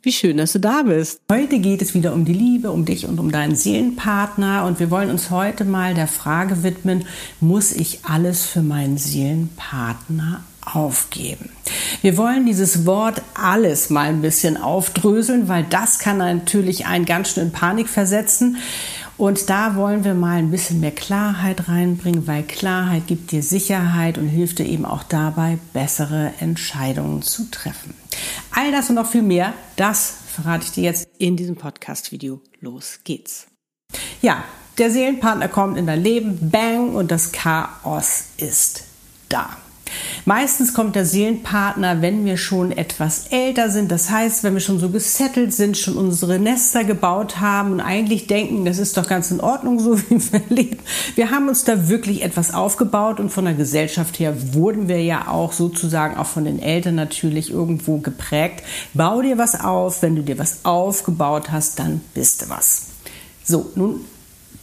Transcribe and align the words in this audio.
Wie 0.00 0.12
schön, 0.12 0.36
dass 0.36 0.52
du 0.52 0.60
da 0.60 0.82
bist. 0.82 1.20
Heute 1.28 1.58
geht 1.58 1.82
es 1.82 1.92
wieder 1.92 2.12
um 2.12 2.24
die 2.24 2.32
Liebe, 2.32 2.70
um 2.70 2.84
dich 2.84 3.06
und 3.06 3.18
um 3.18 3.32
deinen 3.32 3.56
Seelenpartner. 3.56 4.64
Und 4.64 4.78
wir 4.78 4.92
wollen 4.92 5.10
uns 5.10 5.30
heute 5.30 5.64
mal 5.64 5.94
der 5.94 6.06
Frage 6.06 6.62
widmen, 6.62 7.04
muss 7.40 7.72
ich 7.72 8.04
alles 8.04 8.46
für 8.46 8.62
meinen 8.62 8.96
Seelenpartner 8.96 10.44
aufgeben? 10.64 11.50
Wir 12.00 12.16
wollen 12.16 12.46
dieses 12.46 12.86
Wort 12.86 13.22
alles 13.34 13.90
mal 13.90 14.08
ein 14.08 14.22
bisschen 14.22 14.56
aufdröseln, 14.56 15.48
weil 15.48 15.64
das 15.68 15.98
kann 15.98 16.18
natürlich 16.18 16.86
einen 16.86 17.04
ganz 17.04 17.30
schön 17.30 17.44
in 17.44 17.52
Panik 17.52 17.88
versetzen. 17.88 18.58
Und 19.18 19.50
da 19.50 19.74
wollen 19.74 20.04
wir 20.04 20.14
mal 20.14 20.38
ein 20.38 20.52
bisschen 20.52 20.78
mehr 20.78 20.92
Klarheit 20.92 21.68
reinbringen, 21.68 22.28
weil 22.28 22.44
Klarheit 22.44 23.08
gibt 23.08 23.32
dir 23.32 23.42
Sicherheit 23.42 24.16
und 24.16 24.28
hilft 24.28 24.60
dir 24.60 24.66
eben 24.66 24.84
auch 24.84 25.02
dabei, 25.02 25.58
bessere 25.72 26.32
Entscheidungen 26.38 27.22
zu 27.22 27.50
treffen. 27.50 27.94
All 28.52 28.70
das 28.70 28.88
und 28.88 28.94
noch 28.94 29.10
viel 29.10 29.22
mehr, 29.22 29.54
das 29.74 30.14
verrate 30.28 30.66
ich 30.66 30.70
dir 30.70 30.84
jetzt 30.84 31.08
in 31.18 31.36
diesem 31.36 31.56
Podcast-Video. 31.56 32.40
Los 32.60 33.00
geht's. 33.02 33.48
Ja, 34.22 34.44
der 34.78 34.92
Seelenpartner 34.92 35.48
kommt 35.48 35.76
in 35.76 35.88
dein 35.88 36.00
Leben, 36.00 36.50
bang, 36.50 36.94
und 36.94 37.10
das 37.10 37.32
Chaos 37.32 38.26
ist 38.36 38.84
da. 39.28 39.56
Meistens 40.24 40.74
kommt 40.74 40.96
der 40.96 41.04
Seelenpartner, 41.04 42.02
wenn 42.02 42.24
wir 42.24 42.36
schon 42.36 42.72
etwas 42.72 43.26
älter 43.30 43.70
sind. 43.70 43.90
Das 43.90 44.10
heißt, 44.10 44.44
wenn 44.44 44.54
wir 44.54 44.60
schon 44.60 44.78
so 44.78 44.90
gesettelt 44.90 45.52
sind, 45.54 45.76
schon 45.76 45.96
unsere 45.96 46.38
Nester 46.38 46.84
gebaut 46.84 47.40
haben 47.40 47.72
und 47.72 47.80
eigentlich 47.80 48.26
denken, 48.26 48.64
das 48.64 48.78
ist 48.78 48.96
doch 48.96 49.08
ganz 49.08 49.30
in 49.30 49.40
Ordnung, 49.40 49.78
so 49.80 49.98
wie 49.98 50.20
wir 50.32 50.42
leben. 50.48 50.78
Wir 51.14 51.30
haben 51.30 51.48
uns 51.48 51.64
da 51.64 51.88
wirklich 51.88 52.22
etwas 52.22 52.54
aufgebaut 52.54 53.20
und 53.20 53.30
von 53.30 53.44
der 53.44 53.54
Gesellschaft 53.54 54.18
her 54.18 54.54
wurden 54.54 54.88
wir 54.88 55.02
ja 55.02 55.28
auch 55.28 55.52
sozusagen 55.52 56.16
auch 56.16 56.26
von 56.26 56.44
den 56.44 56.60
Eltern 56.60 56.94
natürlich 56.94 57.50
irgendwo 57.50 57.98
geprägt. 57.98 58.62
Bau 58.94 59.22
dir 59.22 59.38
was 59.38 59.60
auf. 59.60 60.02
Wenn 60.02 60.16
du 60.16 60.22
dir 60.22 60.38
was 60.38 60.64
aufgebaut 60.64 61.50
hast, 61.50 61.78
dann 61.78 62.00
bist 62.14 62.42
du 62.42 62.48
was. 62.48 62.88
So, 63.44 63.70
nun 63.74 64.00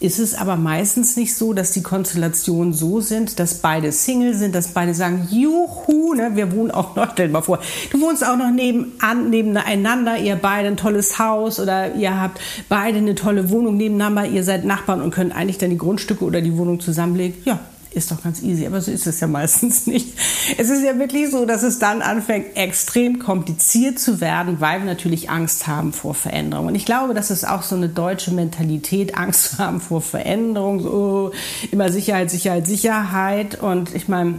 ist 0.05 0.19
es 0.19 0.35
aber 0.35 0.55
meistens 0.55 1.17
nicht 1.17 1.35
so, 1.35 1.53
dass 1.53 1.71
die 1.71 1.83
Konstellationen 1.83 2.73
so 2.73 3.01
sind, 3.01 3.39
dass 3.39 3.55
beide 3.55 3.91
Single 3.91 4.33
sind, 4.35 4.55
dass 4.55 4.69
beide 4.69 4.93
sagen, 4.93 5.27
juhu, 5.31 6.13
ne, 6.13 6.31
wir 6.35 6.51
wohnen 6.55 6.71
auch 6.71 6.95
noch, 6.95 7.11
stell 7.13 7.27
dir 7.27 7.33
mal 7.33 7.41
vor, 7.41 7.59
du 7.91 7.99
wohnst 7.99 8.25
auch 8.25 8.37
noch 8.37 8.51
nebenan, 8.51 9.29
nebeneinander, 9.29 10.17
ihr 10.17 10.35
beide 10.35 10.69
ein 10.69 10.77
tolles 10.77 11.19
Haus 11.19 11.59
oder 11.59 11.95
ihr 11.95 12.19
habt 12.19 12.39
beide 12.69 12.99
eine 12.99 13.15
tolle 13.15 13.49
Wohnung 13.49 13.77
nebeneinander, 13.77 14.25
ihr 14.27 14.43
seid 14.43 14.63
Nachbarn 14.65 15.01
und 15.01 15.11
könnt 15.11 15.35
eigentlich 15.35 15.57
dann 15.57 15.71
die 15.71 15.77
Grundstücke 15.77 16.23
oder 16.23 16.41
die 16.41 16.57
Wohnung 16.57 16.79
zusammenlegen. 16.79 17.41
Ja, 17.43 17.59
ist 17.95 18.11
doch 18.11 18.21
ganz 18.21 18.41
easy, 18.41 18.67
aber 18.67 18.81
so 18.81 18.91
ist 18.91 19.07
es 19.07 19.19
ja 19.19 19.27
meistens 19.27 19.87
nicht. 19.87 20.17
Es 20.57 20.69
ist 20.69 20.83
ja 20.83 20.97
wirklich 20.99 21.31
so, 21.31 21.45
dass 21.45 21.63
es 21.63 21.79
dann 21.79 22.01
anfängt, 22.01 22.55
extrem 22.55 23.19
kompliziert 23.19 23.99
zu 23.99 24.21
werden, 24.21 24.59
weil 24.59 24.79
wir 24.79 24.85
natürlich 24.85 25.29
Angst 25.29 25.67
haben 25.67 25.93
vor 25.93 26.13
Veränderung. 26.13 26.67
Und 26.67 26.75
ich 26.75 26.85
glaube, 26.85 27.13
das 27.13 27.31
ist 27.31 27.47
auch 27.47 27.61
so 27.61 27.75
eine 27.75 27.89
deutsche 27.89 28.31
Mentalität, 28.31 29.17
Angst 29.17 29.57
haben 29.59 29.79
vor 29.79 30.01
Veränderung, 30.01 30.81
so 30.81 31.31
immer 31.71 31.91
Sicherheit, 31.91 32.29
Sicherheit, 32.29 32.67
Sicherheit. 32.67 33.61
Und 33.61 33.95
ich 33.95 34.07
meine, 34.07 34.35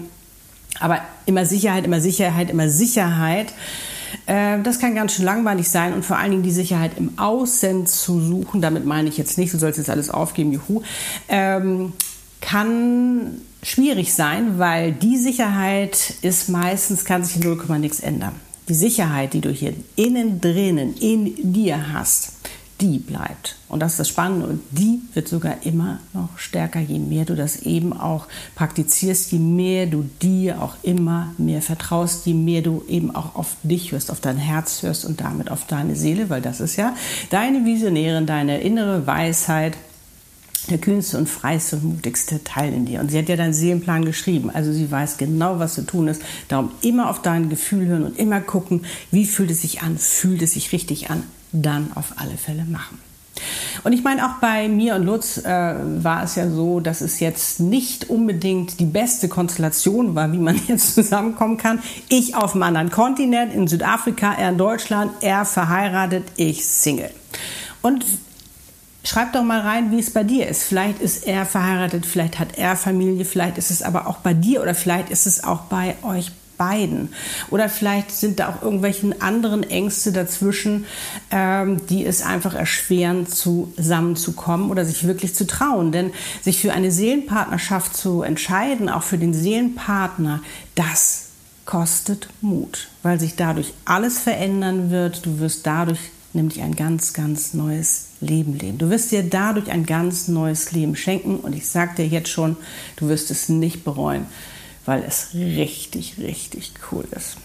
aber 0.79 1.01
immer 1.25 1.47
Sicherheit, 1.47 1.85
immer 1.85 2.01
Sicherheit, 2.01 2.51
immer 2.51 2.69
Sicherheit. 2.69 3.53
Äh, 4.27 4.61
das 4.63 4.79
kann 4.79 4.95
ganz 4.95 5.15
schön 5.15 5.25
langweilig 5.25 5.69
sein 5.71 5.95
und 5.95 6.05
vor 6.05 6.19
allen 6.19 6.31
Dingen 6.31 6.43
die 6.43 6.53
Sicherheit 6.53 6.93
im 6.97 7.19
Außen 7.19 7.87
zu 7.87 8.21
suchen. 8.21 8.61
Damit 8.61 8.85
meine 8.85 9.09
ich 9.09 9.17
jetzt 9.17 9.39
nicht, 9.39 9.55
du 9.55 9.59
sollst 9.59 9.79
jetzt 9.79 9.91
alles 9.91 10.11
aufgeben, 10.11 10.53
juhu. 10.53 10.83
Ähm, 11.29 11.93
kann 12.41 13.41
schwierig 13.67 14.15
sein, 14.15 14.59
weil 14.59 14.93
die 14.93 15.17
Sicherheit 15.17 16.15
ist 16.23 16.49
meistens, 16.49 17.05
kann 17.05 17.25
sich 17.25 17.43
in 17.43 17.43
0, 17.43 17.79
nichts 17.79 18.01
ändern. 18.01 18.37
Die 18.69 18.75
Sicherheit, 18.75 19.35
die 19.35 19.41
du 19.41 19.51
hier 19.51 19.75
innen 19.97 20.41
drinnen 20.41 20.95
in 20.95 21.53
dir 21.53 21.93
hast, 21.93 22.33
die 22.81 22.99
bleibt. 22.99 23.57
Und 23.69 23.81
das 23.81 23.93
ist 23.93 24.01
das 24.01 24.09
Spannende. 24.09 24.47
Und 24.47 24.61
die 24.71 25.01
wird 25.15 25.29
sogar 25.29 25.65
immer 25.65 25.99
noch 26.13 26.39
stärker, 26.39 26.81
je 26.81 26.99
mehr 26.99 27.25
du 27.25 27.35
das 27.35 27.63
eben 27.63 27.93
auch 27.93 28.27
praktizierst, 28.55 29.33
je 29.33 29.39
mehr 29.39 29.87
du 29.87 30.09
dir 30.23 30.63
auch 30.63 30.75
immer 30.83 31.33
mehr 31.39 31.63
vertraust, 31.63 32.27
je 32.27 32.35
mehr 32.35 32.63
du 32.63 32.85
eben 32.89 33.15
auch 33.15 33.35
auf 33.35 33.57
dich 33.63 33.93
hörst, 33.93 34.11
auf 34.11 34.21
dein 34.21 34.37
Herz 34.37 34.83
hörst 34.83 35.05
und 35.05 35.21
damit 35.21 35.51
auf 35.51 35.67
deine 35.67 35.97
Seele, 35.97 36.29
weil 36.29 36.43
das 36.43 36.61
ist 36.61 36.77
ja 36.77 36.95
deine 37.31 37.65
Visionärin, 37.65 38.27
deine 38.27 38.61
innere 38.61 39.07
Weisheit, 39.07 39.77
der 40.71 40.79
kühnste 40.79 41.19
und 41.19 41.29
freiste 41.29 41.77
und 41.77 41.85
mutigste 41.85 42.43
Teil 42.45 42.73
in 42.73 42.87
dir. 42.87 43.01
Und 43.01 43.11
sie 43.11 43.19
hat 43.19 43.29
ja 43.29 43.37
deinen 43.37 43.53
Seelenplan 43.53 44.05
geschrieben. 44.05 44.51
Also 44.51 44.73
sie 44.73 44.91
weiß 44.91 45.19
genau, 45.19 45.59
was 45.59 45.75
zu 45.75 45.87
tun 45.87 46.09
ist. 46.09 46.23
Darum 46.49 46.71
immer 46.83 47.11
auf 47.11 47.23
dein 47.23 47.49
Gefühl 47.49 47.87
hören 47.87 48.05
und 48.05 48.19
immer 48.19 48.41
gucken, 48.41 48.85
wie 49.11 49.27
fühlt 49.27 49.51
es 49.51 49.63
sich 49.63 49.83
an, 49.83 49.99
fühlt 49.99 50.43
es 50.43 50.53
sich 50.53 50.73
richtig 50.73 51.11
an. 51.11 51.23
Dann 51.53 51.93
auf 51.95 52.15
alle 52.17 52.37
Fälle 52.37 52.65
machen. 52.65 52.99
Und 53.85 53.93
ich 53.93 54.03
meine, 54.03 54.27
auch 54.27 54.41
bei 54.41 54.69
mir 54.69 54.95
und 54.95 55.05
Lutz 55.05 55.39
äh, 55.39 55.45
war 55.45 56.25
es 56.25 56.35
ja 56.37 56.51
so, 56.51 56.81
dass 56.81 57.01
es 57.01 57.21
jetzt 57.21 57.61
nicht 57.61 58.09
unbedingt 58.09 58.81
die 58.81 58.87
beste 58.87 59.29
Konstellation 59.29 60.15
war, 60.15 60.33
wie 60.33 60.39
man 60.39 60.59
jetzt 60.69 60.95
zusammenkommen 60.95 61.57
kann. 61.57 61.81
Ich 62.09 62.35
auf 62.35 62.55
einem 62.55 62.63
anderen 62.63 62.91
Kontinent, 62.91 63.55
in 63.55 63.69
Südafrika, 63.69 64.33
er 64.35 64.51
in 64.51 64.59
Deutschland, 64.59 65.13
er 65.21 65.45
verheiratet, 65.45 66.25
ich 66.37 66.67
Single. 66.67 67.11
Und 67.83 68.05
Schreib 69.07 69.33
doch 69.35 69.45
mal 69.45 69.61
rein, 69.61 69.93
wie 69.93 70.01
es 70.01 70.11
bei 70.11 70.25
dir 70.25 70.49
ist. 70.49 70.65
Vielleicht 70.65 71.01
ist 71.01 71.29
er 71.29 71.47
verheiratet, 71.47 72.05
vielleicht 72.05 72.41
hat 72.41 72.59
er 72.59 72.75
Familie, 72.75 73.25
vielleicht 73.25 73.57
ist 73.57 73.71
es 73.71 73.81
aber 73.81 74.09
auch 74.09 74.17
bei 74.17 74.35
dir 74.35 74.61
oder 74.63 74.75
vielleicht 74.75 75.11
ist 75.11 75.27
es 75.27 75.45
auch 75.45 75.61
bei 75.61 75.95
euch 76.03 76.33
beiden. 76.59 77.11
Oder 77.51 77.69
vielleicht 77.69 78.11
sind 78.11 78.41
da 78.41 78.49
auch 78.49 78.63
irgendwelche 78.63 79.15
anderen 79.21 79.63
Ängste 79.63 80.11
dazwischen, 80.11 80.87
ähm, 81.31 81.87
die 81.87 82.05
es 82.05 82.23
einfach 82.23 82.55
erschweren, 82.55 83.29
zusammenzukommen 83.29 84.73
oder 84.73 84.85
sich 84.85 85.07
wirklich 85.07 85.37
zu 85.37 85.47
trauen. 85.47 85.93
Denn 85.93 86.11
sich 86.43 86.61
für 86.61 86.73
eine 86.73 86.91
Seelenpartnerschaft 86.91 87.97
zu 87.97 88.23
entscheiden, 88.23 88.89
auch 88.89 89.05
für 89.05 89.19
den 89.19 89.35
Seelenpartner, 89.35 90.43
das 90.75 91.27
kostet 91.65 92.29
Mut, 92.41 92.89
weil 93.05 93.21
sich 93.21 93.37
dadurch 93.37 93.73
alles 93.85 94.19
verändern 94.19 94.91
wird. 94.91 95.25
Du 95.25 95.39
wirst 95.39 95.65
dadurch 95.65 96.01
nämlich 96.37 96.63
ein 96.63 96.77
ganz, 96.77 97.13
ganz 97.13 97.55
neues 97.55 98.09
Leben 98.21 98.59
leben. 98.59 98.79
Du 98.79 98.91
wirst 98.91 99.11
dir 99.11 99.23
dadurch 99.23 99.71
ein 99.71 99.87
ganz 99.87 100.29
neues 100.29 100.73
Leben 100.73 100.95
schenken 100.95 101.37
und 101.37 101.55
ich 101.55 101.67
sage 101.67 101.97
dir 101.97 102.07
jetzt 102.07 102.29
schon, 102.29 102.57
du 102.97 103.09
wirst 103.09 103.31
es 103.31 103.49
nicht 103.49 103.85
bereuen, 103.85 104.27
weil 104.85 105.03
es 105.03 105.35
richtig, 105.35 106.19
richtig 106.19 106.73
cool 106.93 107.07
ist. 107.11 107.37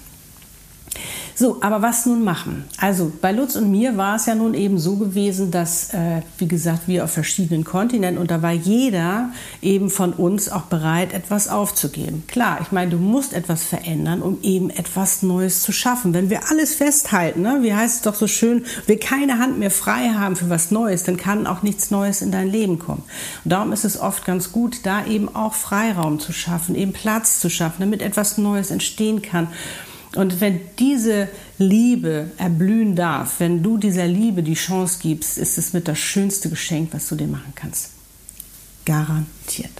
So, 1.41 1.57
aber 1.61 1.81
was 1.81 2.05
nun 2.05 2.23
machen? 2.23 2.65
Also 2.77 3.11
bei 3.19 3.31
Lutz 3.31 3.55
und 3.55 3.71
mir 3.71 3.97
war 3.97 4.15
es 4.15 4.27
ja 4.27 4.35
nun 4.35 4.53
eben 4.53 4.77
so 4.77 4.97
gewesen, 4.97 5.49
dass, 5.49 5.91
äh, 5.91 6.21
wie 6.37 6.47
gesagt, 6.47 6.87
wir 6.87 7.03
auf 7.03 7.13
verschiedenen 7.13 7.63
Kontinenten 7.63 8.21
und 8.21 8.29
da 8.29 8.43
war 8.43 8.51
jeder 8.51 9.31
eben 9.59 9.89
von 9.89 10.13
uns 10.13 10.51
auch 10.51 10.65
bereit, 10.65 11.13
etwas 11.13 11.47
aufzugeben. 11.47 12.25
Klar, 12.27 12.59
ich 12.61 12.71
meine, 12.71 12.91
du 12.91 12.97
musst 12.97 13.33
etwas 13.33 13.63
verändern, 13.63 14.21
um 14.21 14.37
eben 14.43 14.69
etwas 14.69 15.23
Neues 15.23 15.63
zu 15.63 15.71
schaffen. 15.71 16.13
Wenn 16.13 16.29
wir 16.29 16.51
alles 16.51 16.75
festhalten, 16.75 17.41
ne, 17.41 17.57
wie 17.61 17.73
heißt 17.73 17.95
es 17.95 18.01
doch 18.03 18.13
so 18.13 18.27
schön, 18.27 18.63
wir 18.85 18.99
keine 18.99 19.39
Hand 19.39 19.57
mehr 19.57 19.71
frei 19.71 20.09
haben 20.09 20.35
für 20.35 20.51
was 20.51 20.69
Neues, 20.69 21.01
dann 21.05 21.17
kann 21.17 21.47
auch 21.47 21.63
nichts 21.63 21.89
Neues 21.89 22.21
in 22.21 22.31
dein 22.31 22.49
Leben 22.49 22.77
kommen. 22.77 23.01
Und 23.43 23.51
darum 23.51 23.73
ist 23.73 23.83
es 23.83 23.99
oft 23.99 24.25
ganz 24.25 24.51
gut, 24.51 24.81
da 24.83 25.07
eben 25.07 25.35
auch 25.35 25.55
Freiraum 25.55 26.19
zu 26.19 26.33
schaffen, 26.33 26.75
eben 26.75 26.93
Platz 26.93 27.39
zu 27.39 27.49
schaffen, 27.49 27.77
damit 27.79 28.03
etwas 28.03 28.37
Neues 28.37 28.69
entstehen 28.69 29.23
kann. 29.23 29.47
Und 30.15 30.41
wenn 30.41 30.59
diese 30.77 31.29
Liebe 31.57 32.31
erblühen 32.37 32.95
darf, 32.95 33.39
wenn 33.39 33.63
du 33.63 33.77
dieser 33.77 34.07
Liebe 34.07 34.43
die 34.43 34.55
Chance 34.55 34.99
gibst, 35.01 35.37
ist 35.37 35.57
es 35.57 35.73
mit 35.73 35.87
das 35.87 35.99
schönste 35.99 36.49
Geschenk, 36.49 36.89
was 36.91 37.07
du 37.07 37.15
dir 37.15 37.27
machen 37.27 37.53
kannst. 37.55 37.91
Garantiert. 38.85 39.71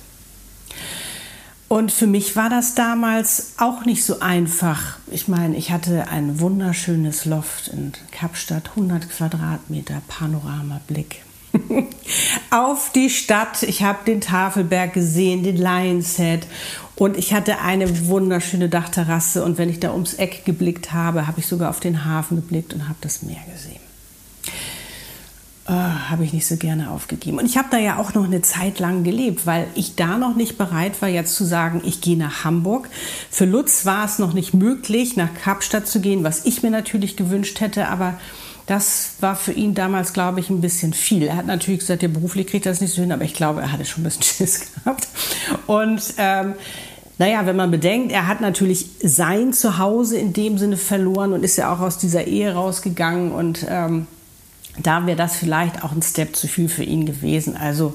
Und 1.68 1.92
für 1.92 2.08
mich 2.08 2.36
war 2.36 2.50
das 2.50 2.76
damals 2.76 3.54
auch 3.58 3.86
nicht 3.86 4.04
so 4.04 4.20
einfach. 4.20 4.98
Ich 5.10 5.28
meine, 5.28 5.56
ich 5.56 5.72
hatte 5.72 6.10
ein 6.10 6.40
wunderschönes 6.40 7.26
Loft 7.26 7.70
in 7.70 7.94
Kapstadt, 8.12 8.72
100 8.72 9.10
Quadratmeter 9.10 10.02
Panoramablick 10.08 11.24
auf 12.52 12.92
die 12.94 13.10
Stadt. 13.10 13.64
Ich 13.64 13.84
habe 13.84 14.00
den 14.06 14.22
Tafelberg 14.22 14.94
gesehen, 14.94 15.44
den 15.44 15.58
Lionshead 15.58 16.46
und 16.96 17.18
ich 17.18 17.34
hatte 17.34 17.60
eine 17.60 18.08
wunderschöne 18.08 18.70
Dachterrasse 18.70 19.44
und 19.44 19.58
wenn 19.58 19.70
ich 19.70 19.80
da 19.80 19.92
ums 19.92 20.14
Eck 20.14 20.46
geblickt 20.46 20.94
habe, 20.94 21.26
habe 21.26 21.40
ich 21.40 21.48
sogar 21.48 21.70
auf 21.70 21.80
den 21.80 22.06
Hafen 22.06 22.36
geblickt 22.36 22.74
und 22.74 22.88
habe 22.88 23.00
das 23.02 23.24
Meer 23.24 23.42
gesehen. 23.52 23.80
oh, 25.68 26.10
habe 26.10 26.24
ich 26.26 26.34
nicht 26.34 26.46
so 26.46 26.58
gerne 26.58 26.92
aufgegeben. 26.92 27.40
Und 27.40 27.46
ich 27.46 27.58
habe 27.58 27.70
da 27.72 27.78
ja 27.78 27.98
auch 27.98 28.14
noch 28.14 28.26
eine 28.26 28.42
Zeit 28.42 28.80
lang 28.80 29.04
gelebt, 29.04 29.48
weil 29.48 29.68
ich 29.74 29.96
da 29.96 30.18
noch 30.18 30.36
nicht 30.36 30.58
bereit 30.58 31.02
war, 31.02 31.10
jetzt 31.10 31.36
zu 31.36 31.46
sagen, 31.46 31.82
ich 31.86 32.02
gehe 32.02 32.18
nach 32.18 32.44
Hamburg. 32.44 32.90
Für 33.32 33.46
Lutz 33.46 33.86
war 33.86 34.06
es 34.06 34.20
noch 34.20 34.34
nicht 34.34 34.54
möglich, 34.54 35.16
nach 35.16 35.34
Kapstadt 35.34 35.88
zu 35.88 36.02
gehen, 36.02 36.24
was 36.24 36.46
ich 36.46 36.62
mir 36.62 36.72
natürlich 36.72 37.16
gewünscht 37.16 37.62
hätte, 37.62 37.88
aber 37.88 38.20
das 38.66 39.14
war 39.20 39.36
für 39.36 39.52
ihn 39.52 39.74
damals, 39.74 40.14
glaube 40.14 40.40
ich, 40.40 40.50
ein 40.50 40.62
bisschen 40.62 40.94
viel. 40.94 41.24
Er 41.24 41.38
hat 41.38 41.46
natürlich 41.46 41.80
gesagt, 41.82 42.02
der 42.02 42.08
beruflich 42.08 42.48
kriegt 42.48 42.66
das 42.66 42.82
nicht 42.82 42.94
so 42.94 43.02
hin, 43.02 43.12
aber 43.12 43.24
ich 43.24 43.34
glaube, 43.34 43.62
er 43.62 43.72
hatte 43.72 43.86
schon 43.86 44.02
ein 44.02 44.06
bisschen 44.06 44.24
Schiss 44.24 44.62
gehabt. 44.84 45.08
Und 45.68 46.02
ähm, 46.18 46.54
naja, 47.18 47.46
wenn 47.46 47.56
man 47.56 47.70
bedenkt, 47.70 48.12
er 48.12 48.28
hat 48.28 48.42
natürlich 48.42 48.86
sein 49.04 49.54
Zuhause 49.54 50.18
in 50.18 50.34
dem 50.34 50.58
Sinne 50.58 50.78
verloren 50.78 51.34
und 51.34 51.44
ist 51.44 51.58
ja 51.58 51.74
auch 51.74 51.80
aus 51.80 51.98
dieser 51.98 52.26
Ehe 52.26 52.54
rausgegangen 52.54 53.32
und 53.32 53.66
ähm, 53.70 54.08
da 54.82 55.06
wäre 55.06 55.18
das 55.18 55.36
vielleicht 55.36 55.84
auch 55.84 55.92
ein 55.92 56.02
Step 56.02 56.36
zu 56.36 56.48
viel 56.48 56.70
für 56.70 56.84
ihn 56.84 57.06
gewesen. 57.06 57.58
Also 57.58 57.94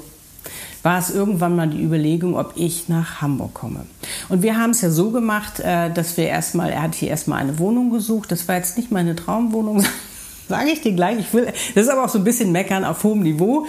war 0.83 1.01
es 1.01 1.11
irgendwann 1.11 1.57
mal 1.57 1.69
die 1.69 1.83
Überlegung, 1.83 2.37
ob 2.37 2.53
ich 2.55 2.89
nach 2.89 3.21
Hamburg 3.21 3.55
komme. 3.55 3.87
Und 4.29 4.43
wir 4.43 4.57
haben 4.57 4.71
es 4.71 4.83
ja 4.83 4.91
so 4.91 5.11
gemacht, 5.11 5.59
äh, 5.59 5.91
dass 5.93 6.17
wir 6.17 6.29
erstmal, 6.29 6.71
er 6.71 6.83
hat 6.83 6.95
hier 6.95 7.09
erstmal 7.09 7.41
eine 7.41 7.59
Wohnung 7.59 7.91
gesucht. 7.91 8.31
Das 8.31 8.47
war 8.47 8.55
jetzt 8.55 8.77
nicht 8.77 8.93
meine 8.93 9.17
Traumwohnung, 9.17 9.85
sage 10.49 10.71
ich 10.71 10.81
dir 10.81 10.93
gleich. 10.93 11.19
Ich 11.19 11.33
will, 11.33 11.47
das 11.75 11.85
ist 11.85 11.91
aber 11.91 12.05
auch 12.05 12.09
so 12.09 12.19
ein 12.19 12.25
bisschen 12.25 12.53
meckern 12.53 12.85
auf 12.85 13.03
hohem 13.05 13.23
Niveau. 13.23 13.67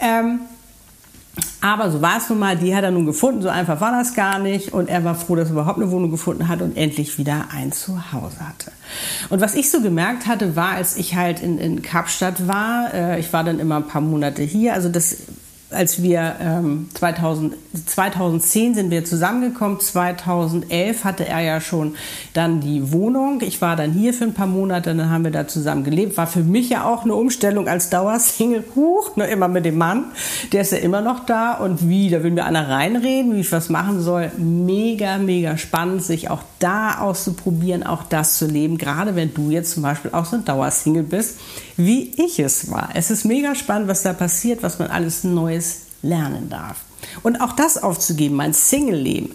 Ähm, 0.00 0.40
aber 1.60 1.90
so 1.90 2.00
war 2.00 2.18
es 2.18 2.28
nun 2.28 2.38
mal, 2.38 2.56
die 2.56 2.74
hat 2.74 2.84
er 2.84 2.90
nun 2.90 3.06
gefunden, 3.06 3.42
so 3.42 3.48
einfach 3.48 3.80
war 3.80 3.92
das 3.92 4.14
gar 4.14 4.38
nicht. 4.38 4.72
Und 4.72 4.88
er 4.88 5.04
war 5.04 5.14
froh, 5.14 5.36
dass 5.36 5.48
er 5.48 5.52
überhaupt 5.52 5.78
eine 5.78 5.90
Wohnung 5.90 6.10
gefunden 6.10 6.48
hat 6.48 6.62
und 6.62 6.76
endlich 6.76 7.18
wieder 7.18 7.48
ein 7.54 7.72
Zuhause 7.72 8.40
hatte. 8.40 8.72
Und 9.28 9.40
was 9.40 9.54
ich 9.54 9.70
so 9.70 9.80
gemerkt 9.80 10.26
hatte, 10.26 10.56
war, 10.56 10.70
als 10.70 10.96
ich 10.96 11.16
halt 11.16 11.40
in, 11.40 11.58
in 11.58 11.82
Kapstadt 11.82 12.48
war, 12.48 12.92
äh, 12.94 13.20
ich 13.20 13.32
war 13.32 13.44
dann 13.44 13.58
immer 13.58 13.76
ein 13.76 13.86
paar 13.86 14.00
Monate 14.00 14.42
hier, 14.42 14.74
also 14.74 14.88
das 14.88 15.18
als 15.70 16.02
wir 16.02 16.36
ähm, 16.40 16.88
2000, 16.94 17.54
2010 17.86 18.74
sind 18.74 18.90
wir 18.90 19.04
zusammengekommen, 19.04 19.78
2011 19.78 21.04
hatte 21.04 21.28
er 21.28 21.40
ja 21.40 21.60
schon 21.60 21.94
dann 22.32 22.60
die 22.60 22.92
Wohnung. 22.92 23.40
Ich 23.42 23.60
war 23.60 23.76
dann 23.76 23.92
hier 23.92 24.12
für 24.12 24.24
ein 24.24 24.34
paar 24.34 24.48
Monate, 24.48 24.94
dann 24.94 25.10
haben 25.10 25.24
wir 25.24 25.30
da 25.30 25.46
zusammen 25.46 25.84
gelebt. 25.84 26.16
War 26.16 26.26
für 26.26 26.42
mich 26.42 26.70
ja 26.70 26.84
auch 26.84 27.04
eine 27.04 27.14
Umstellung 27.14 27.68
als 27.68 27.88
Dauersingle. 27.90 28.64
Huch, 28.74 29.16
nur 29.16 29.28
immer 29.28 29.48
mit 29.48 29.64
dem 29.64 29.78
Mann. 29.78 30.06
Der 30.52 30.62
ist 30.62 30.72
ja 30.72 30.78
immer 30.78 31.00
noch 31.00 31.24
da 31.24 31.54
und 31.54 31.88
wie, 31.88 32.10
da 32.10 32.22
will 32.22 32.32
mir 32.32 32.44
einer 32.44 32.68
reinreden, 32.68 33.34
wie 33.34 33.40
ich 33.40 33.52
was 33.52 33.68
machen 33.68 34.00
soll. 34.00 34.32
Mega, 34.38 35.18
mega 35.18 35.56
spannend, 35.56 36.02
sich 36.02 36.30
auch 36.30 36.42
da 36.58 36.98
auszuprobieren, 36.98 37.84
auch 37.84 38.02
das 38.02 38.38
zu 38.38 38.46
leben. 38.46 38.76
Gerade 38.76 39.14
wenn 39.14 39.32
du 39.34 39.50
jetzt 39.50 39.72
zum 39.72 39.84
Beispiel 39.84 40.10
auch 40.12 40.24
so 40.24 40.36
ein 40.36 40.44
Dauersingle 40.44 41.04
bist, 41.04 41.38
wie 41.76 42.12
ich 42.22 42.38
es 42.40 42.70
war. 42.70 42.90
Es 42.94 43.10
ist 43.10 43.24
mega 43.24 43.54
spannend, 43.54 43.88
was 43.88 44.02
da 44.02 44.12
passiert, 44.12 44.62
was 44.62 44.78
man 44.78 44.88
alles 44.88 45.24
Neues 45.24 45.59
lernen 46.02 46.48
darf. 46.48 46.82
Und 47.22 47.40
auch 47.40 47.52
das 47.52 47.82
aufzugeben, 47.82 48.36
mein 48.36 48.52
Single-Leben. 48.52 49.34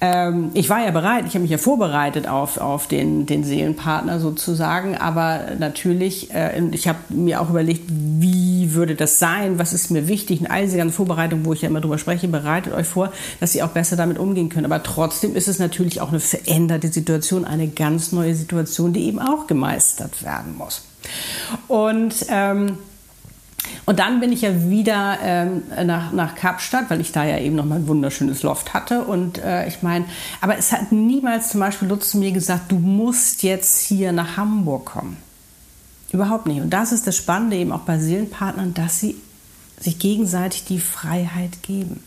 Ähm, 0.00 0.50
ich 0.54 0.68
war 0.68 0.84
ja 0.84 0.90
bereit, 0.90 1.26
ich 1.28 1.34
habe 1.34 1.42
mich 1.42 1.50
ja 1.52 1.58
vorbereitet 1.58 2.26
auf, 2.26 2.58
auf 2.58 2.88
den, 2.88 3.24
den 3.26 3.44
Seelenpartner 3.44 4.18
sozusagen, 4.18 4.96
aber 4.96 5.52
natürlich, 5.60 6.34
äh, 6.34 6.60
ich 6.72 6.88
habe 6.88 6.98
mir 7.10 7.40
auch 7.40 7.50
überlegt, 7.50 7.84
wie 7.88 8.74
würde 8.74 8.96
das 8.96 9.20
sein, 9.20 9.60
was 9.60 9.72
ist 9.72 9.92
mir 9.92 10.08
wichtig, 10.08 10.40
in 10.40 10.48
all 10.48 10.62
diese 10.62 10.76
ganzen 10.76 10.94
Vorbereitungen, 10.94 11.44
wo 11.44 11.52
ich 11.52 11.62
ja 11.62 11.68
immer 11.68 11.80
drüber 11.80 11.98
spreche, 11.98 12.26
bereitet 12.26 12.72
euch 12.72 12.86
vor, 12.88 13.12
dass 13.38 13.54
ihr 13.54 13.64
auch 13.64 13.70
besser 13.70 13.94
damit 13.94 14.18
umgehen 14.18 14.48
könnt. 14.48 14.64
Aber 14.64 14.82
trotzdem 14.82 15.36
ist 15.36 15.46
es 15.46 15.60
natürlich 15.60 16.00
auch 16.00 16.08
eine 16.08 16.20
veränderte 16.20 16.88
Situation, 16.88 17.44
eine 17.44 17.68
ganz 17.68 18.10
neue 18.10 18.34
Situation, 18.34 18.92
die 18.92 19.04
eben 19.04 19.20
auch 19.20 19.46
gemeistert 19.46 20.24
werden 20.24 20.56
muss. 20.56 20.82
Und 21.68 22.14
ähm, 22.28 22.78
und 23.84 23.98
dann 23.98 24.20
bin 24.20 24.32
ich 24.32 24.42
ja 24.42 24.68
wieder 24.68 25.18
ähm, 25.22 25.62
nach, 25.84 26.12
nach 26.12 26.34
Kapstadt, 26.34 26.88
weil 26.88 27.00
ich 27.00 27.12
da 27.12 27.24
ja 27.24 27.38
eben 27.38 27.56
noch 27.56 27.64
mal 27.64 27.76
ein 27.76 27.88
wunderschönes 27.88 28.42
Loft 28.42 28.74
hatte. 28.74 29.02
Und 29.04 29.38
äh, 29.38 29.66
ich 29.66 29.82
meine, 29.82 30.04
aber 30.40 30.56
es 30.56 30.72
hat 30.72 30.92
niemals 30.92 31.50
zum 31.50 31.60
Beispiel 31.60 31.88
Lutz 31.88 32.10
zu 32.10 32.18
mir 32.18 32.32
gesagt, 32.32 32.70
du 32.70 32.78
musst 32.78 33.42
jetzt 33.42 33.80
hier 33.80 34.12
nach 34.12 34.36
Hamburg 34.36 34.86
kommen. 34.86 35.16
Überhaupt 36.12 36.46
nicht. 36.46 36.60
Und 36.60 36.70
das 36.70 36.92
ist 36.92 37.06
das 37.06 37.16
Spannende 37.16 37.56
eben 37.56 37.72
auch 37.72 37.80
bei 37.80 37.98
Seelenpartnern, 37.98 38.74
dass 38.74 39.00
sie 39.00 39.16
sich 39.80 39.98
gegenseitig 39.98 40.64
die 40.64 40.78
Freiheit 40.78 41.62
geben. 41.62 42.02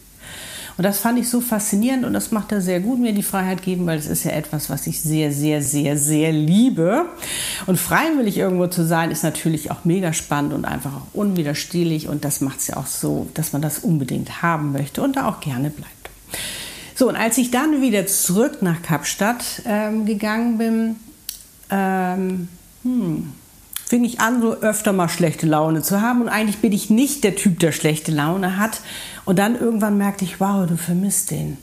Und 0.77 0.83
das 0.83 0.99
fand 0.99 1.17
ich 1.17 1.29
so 1.29 1.39
faszinierend 1.39 2.03
und 2.03 2.13
das 2.13 2.31
macht 2.31 2.51
er 2.51 2.59
sehr 2.59 2.81
gut, 2.81 2.99
mir 2.99 3.13
die 3.13 3.23
Freiheit 3.23 3.61
geben, 3.61 3.85
weil 3.85 3.97
es 3.97 4.07
ist 4.07 4.25
ja 4.25 4.31
etwas, 4.31 4.69
was 4.69 4.87
ich 4.87 5.01
sehr, 5.01 5.31
sehr, 5.31 5.61
sehr, 5.61 5.97
sehr 5.97 6.33
liebe. 6.33 7.05
Und 7.65 7.79
freiwillig 7.79 8.37
irgendwo 8.37 8.67
zu 8.67 8.85
sein, 8.85 9.09
ist 9.09 9.23
natürlich 9.23 9.71
auch 9.71 9.85
mega 9.85 10.11
spannend 10.11 10.53
und 10.53 10.65
einfach 10.65 10.93
auch 10.93 11.07
unwiderstehlich 11.13 12.09
und 12.09 12.25
das 12.25 12.41
macht 12.41 12.59
es 12.59 12.67
ja 12.67 12.77
auch 12.77 12.87
so, 12.87 13.27
dass 13.33 13.53
man 13.53 13.61
das 13.61 13.79
unbedingt 13.79 14.41
haben 14.41 14.73
möchte 14.73 15.01
und 15.01 15.15
da 15.15 15.29
auch 15.29 15.39
gerne 15.39 15.69
bleibt. 15.69 15.91
So, 16.93 17.07
und 17.09 17.15
als 17.15 17.37
ich 17.37 17.51
dann 17.51 17.81
wieder 17.81 18.05
zurück 18.07 18.61
nach 18.61 18.81
Kapstadt 18.81 19.61
ähm, 19.65 20.05
gegangen 20.05 20.57
bin, 20.57 20.95
ähm, 21.69 22.47
hm, 22.83 23.33
fing 23.87 24.03
ich 24.03 24.19
an, 24.19 24.41
so 24.41 24.53
öfter 24.55 24.93
mal 24.93 25.09
schlechte 25.09 25.45
Laune 25.45 25.81
zu 25.81 26.01
haben. 26.01 26.21
Und 26.21 26.29
eigentlich 26.29 26.57
bin 26.57 26.71
ich 26.71 26.89
nicht 26.89 27.23
der 27.23 27.35
Typ, 27.35 27.59
der 27.59 27.71
schlechte 27.71 28.11
Laune 28.11 28.57
hat. 28.57 28.81
Und 29.25 29.39
dann 29.39 29.59
irgendwann 29.59 29.97
merkte 29.97 30.25
ich, 30.25 30.39
wow, 30.39 30.67
du 30.67 30.77
vermisst 30.77 31.31
den. 31.31 31.57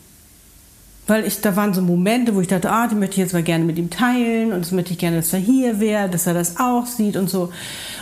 Weil 1.09 1.27
ich, 1.27 1.41
da 1.41 1.57
waren 1.57 1.75
so 1.75 1.83
Momente, 1.83 2.35
wo 2.35 2.41
ich 2.41 2.47
dachte, 2.47 2.71
ah, 2.71 2.87
die 2.87 2.95
möchte 2.95 3.15
ich 3.15 3.19
jetzt 3.19 3.33
mal 3.33 3.43
gerne 3.43 3.65
mit 3.65 3.77
ihm 3.77 3.91
teilen 3.91 4.53
und 4.53 4.61
das 4.61 4.71
möchte 4.71 4.93
ich 4.93 4.99
gerne, 4.99 5.17
dass 5.17 5.33
er 5.33 5.41
hier 5.41 5.81
wäre, 5.81 6.09
dass 6.09 6.29
er 6.29 6.35
das 6.35 6.61
auch 6.61 6.87
sieht 6.87 7.17
und 7.17 7.29
so. 7.29 7.53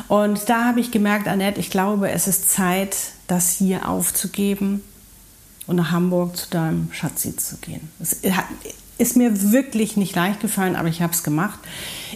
Und 0.06 0.50
da 0.50 0.67
habe 0.67 0.81
ich 0.81 0.90
gemerkt, 0.90 1.26
Annette, 1.26 1.61
ich 1.61 1.70
glaube, 1.70 2.11
es 2.11 2.28
ist 2.28 2.50
Zeit, 2.50 2.94
das 3.26 3.52
hier 3.52 3.88
aufzugeben 3.88 4.82
und 5.70 5.76
nach 5.76 5.93
Hamburg 5.93 6.37
zu 6.37 6.50
deinem 6.50 6.88
Schatzi 6.93 7.37
zu 7.37 7.56
gehen. 7.58 7.88
Es 8.00 8.17
ist 8.99 9.17
mir 9.17 9.52
wirklich 9.52 9.96
nicht 9.96 10.14
leicht 10.17 10.40
gefallen, 10.40 10.75
aber 10.75 10.88
ich 10.88 11.00
habe 11.00 11.12
es 11.12 11.22
gemacht. 11.22 11.61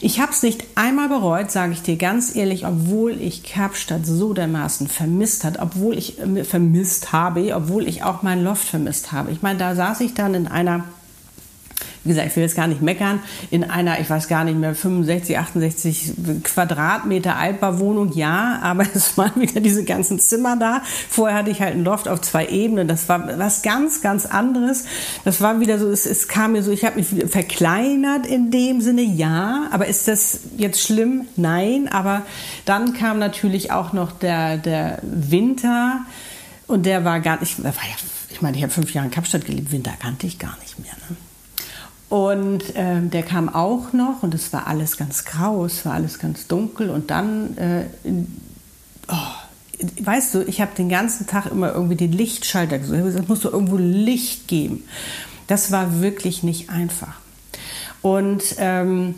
Ich 0.00 0.20
habe 0.20 0.32
es 0.32 0.42
nicht 0.42 0.64
einmal 0.74 1.08
bereut, 1.08 1.50
sage 1.50 1.72
ich 1.72 1.80
dir 1.80 1.96
ganz 1.96 2.34
ehrlich, 2.34 2.66
obwohl 2.66 3.12
ich 3.20 3.44
Kapstadt 3.44 4.04
so 4.04 4.34
dermaßen 4.34 4.88
vermisst 4.88 5.44
hat, 5.44 5.60
obwohl 5.60 5.96
ich 5.96 6.18
äh, 6.20 6.44
vermisst 6.44 7.12
habe, 7.12 7.54
obwohl 7.54 7.88
ich 7.88 8.02
auch 8.02 8.22
mein 8.22 8.42
Loft 8.42 8.68
vermisst 8.68 9.12
habe. 9.12 9.30
Ich 9.30 9.40
meine, 9.40 9.58
da 9.58 9.74
saß 9.74 10.00
ich 10.00 10.14
dann 10.14 10.34
in 10.34 10.48
einer 10.48 10.84
wie 12.04 12.10
gesagt, 12.10 12.28
ich 12.28 12.36
will 12.36 12.42
jetzt 12.42 12.54
gar 12.54 12.66
nicht 12.66 12.82
meckern, 12.82 13.20
in 13.50 13.64
einer, 13.64 13.98
ich 13.98 14.08
weiß 14.08 14.28
gar 14.28 14.44
nicht 14.44 14.58
mehr, 14.58 14.74
65, 14.74 15.38
68 15.38 16.12
Quadratmeter 16.44 17.36
Altbauwohnung, 17.36 18.12
ja, 18.12 18.60
aber 18.62 18.84
es 18.94 19.16
waren 19.16 19.40
wieder 19.40 19.60
diese 19.60 19.84
ganzen 19.84 20.18
Zimmer 20.18 20.56
da. 20.56 20.82
Vorher 21.08 21.38
hatte 21.38 21.50
ich 21.50 21.60
halt 21.60 21.74
ein 21.74 21.84
Loft 21.84 22.06
auf 22.06 22.20
zwei 22.20 22.46
Ebenen, 22.46 22.88
das 22.88 23.08
war 23.08 23.38
was 23.38 23.62
ganz, 23.62 24.02
ganz 24.02 24.26
anderes. 24.26 24.84
Das 25.24 25.40
war 25.40 25.60
wieder 25.60 25.78
so, 25.78 25.88
es, 25.88 26.04
es 26.04 26.28
kam 26.28 26.52
mir 26.52 26.62
so, 26.62 26.70
ich 26.70 26.84
habe 26.84 26.96
mich 26.96 27.08
verkleinert 27.30 28.26
in 28.26 28.50
dem 28.50 28.82
Sinne, 28.82 29.02
ja, 29.02 29.68
aber 29.72 29.86
ist 29.86 30.06
das 30.06 30.40
jetzt 30.58 30.82
schlimm? 30.82 31.24
Nein, 31.36 31.88
aber 31.88 32.22
dann 32.66 32.92
kam 32.92 33.18
natürlich 33.18 33.72
auch 33.72 33.94
noch 33.94 34.12
der, 34.12 34.58
der 34.58 34.98
Winter 35.02 36.00
und 36.66 36.84
der 36.84 37.04
war 37.04 37.20
gar 37.20 37.40
nicht, 37.40 37.56
ich 38.30 38.42
meine, 38.42 38.56
ich 38.58 38.62
habe 38.62 38.72
fünf 38.72 38.92
Jahre 38.92 39.06
in 39.06 39.12
Kapstadt 39.12 39.46
gelebt, 39.46 39.72
Winter 39.72 39.92
kannte 39.98 40.26
ich 40.26 40.38
gar 40.38 40.56
nicht 40.60 40.78
mehr. 40.78 40.92
Ne? 41.08 41.16
Und 42.08 42.62
ähm, 42.74 43.10
der 43.10 43.22
kam 43.22 43.48
auch 43.48 43.92
noch 43.92 44.22
und 44.22 44.34
es 44.34 44.52
war 44.52 44.66
alles 44.66 44.96
ganz 44.96 45.24
grau, 45.24 45.64
es 45.64 45.84
war 45.84 45.94
alles 45.94 46.18
ganz 46.18 46.46
dunkel. 46.46 46.90
Und 46.90 47.10
dann, 47.10 47.56
äh, 47.56 47.84
oh, 49.08 49.84
weißt 50.00 50.34
du, 50.34 50.42
ich 50.42 50.60
habe 50.60 50.72
den 50.76 50.88
ganzen 50.88 51.26
Tag 51.26 51.46
immer 51.46 51.72
irgendwie 51.72 51.96
den 51.96 52.12
Lichtschalter 52.12 52.78
gesucht. 52.78 52.94
Ich 52.94 53.00
habe 53.00 53.08
gesagt, 53.08 53.24
es 53.24 53.28
muss 53.28 53.40
doch 53.40 53.52
irgendwo 53.52 53.76
Licht 53.76 54.48
geben. 54.48 54.84
Das 55.46 55.72
war 55.72 56.00
wirklich 56.00 56.42
nicht 56.42 56.70
einfach. 56.70 57.14
Und 58.02 58.42
ähm, 58.58 59.14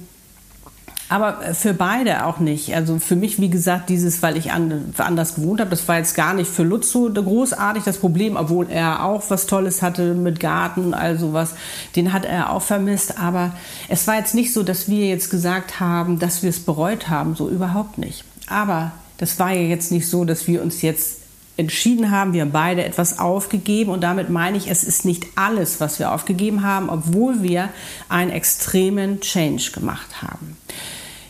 aber 1.09 1.55
für 1.55 1.73
beide 1.73 2.27
auch 2.27 2.41
nicht. 2.41 2.75
Also 2.75 2.99
für 2.99 3.15
mich, 3.15 3.41
wie 3.41 3.49
gesagt, 3.49 3.89
dieses, 3.91 4.23
weil 4.23 4.37
ich 4.37 4.51
anders 4.53 5.37
gewohnt 5.37 5.61
habe, 5.61 5.71
das 5.71 5.87
war 5.87 5.99
jetzt 5.99 6.17
gar 6.17 6.35
nicht 6.35 6.51
für 6.51 6.65
Lutz 6.65 6.91
so 6.91 7.09
großartig 7.13 7.85
das 7.85 7.99
Problem, 7.99 8.37
obwohl 8.37 8.69
er 8.69 9.05
auch 9.05 9.23
was 9.29 9.47
Tolles 9.47 9.83
hatte 9.83 10.15
mit 10.15 10.41
Garten, 10.41 10.95
also 10.95 11.33
was, 11.33 11.55
den 11.95 12.13
hat 12.13 12.25
er 12.25 12.51
auch 12.51 12.63
vermisst. 12.63 13.19
Aber 13.19 13.53
es 13.89 14.07
war 14.09 14.17
jetzt 14.17 14.35
nicht 14.35 14.53
so, 14.53 14.65
dass 14.65 14.89
wir 14.89 15.07
jetzt 15.07 15.31
gesagt 15.31 15.79
haben, 15.79 16.19
dass 16.19 16.43
wir 16.43 16.51
es 16.51 16.61
bereut 16.61 17.09
haben, 17.09 17.37
so 17.37 17.49
überhaupt 17.49 17.99
nicht. 17.99 18.25
Aber 18.49 18.91
das 19.19 19.39
war 19.39 19.53
ja 19.53 19.63
jetzt 19.63 19.93
nicht 19.93 20.09
so, 20.09 20.25
dass 20.25 20.49
wir 20.49 20.61
uns 20.61 20.83
jetzt 20.83 21.21
entschieden 21.57 22.11
haben, 22.11 22.33
wir 22.35 22.43
haben 22.43 22.53
beide 22.53 22.85
etwas 22.85 23.19
aufgegeben 23.19 23.91
und 23.91 24.03
damit 24.03 24.29
meine 24.29 24.59
ich, 24.59 24.69
es 24.69 24.85
ist 24.85 25.07
nicht 25.07 25.25
alles, 25.37 25.81
was 25.81 25.99
wir 25.99 26.13
aufgegeben 26.13 26.63
haben, 26.63 26.91
obwohl 26.91 27.43
wir 27.43 27.71
einen 28.11 28.31
extremen 28.31 29.21
Change 29.21 29.71
gemacht 29.73 30.21
haben. 30.21 30.59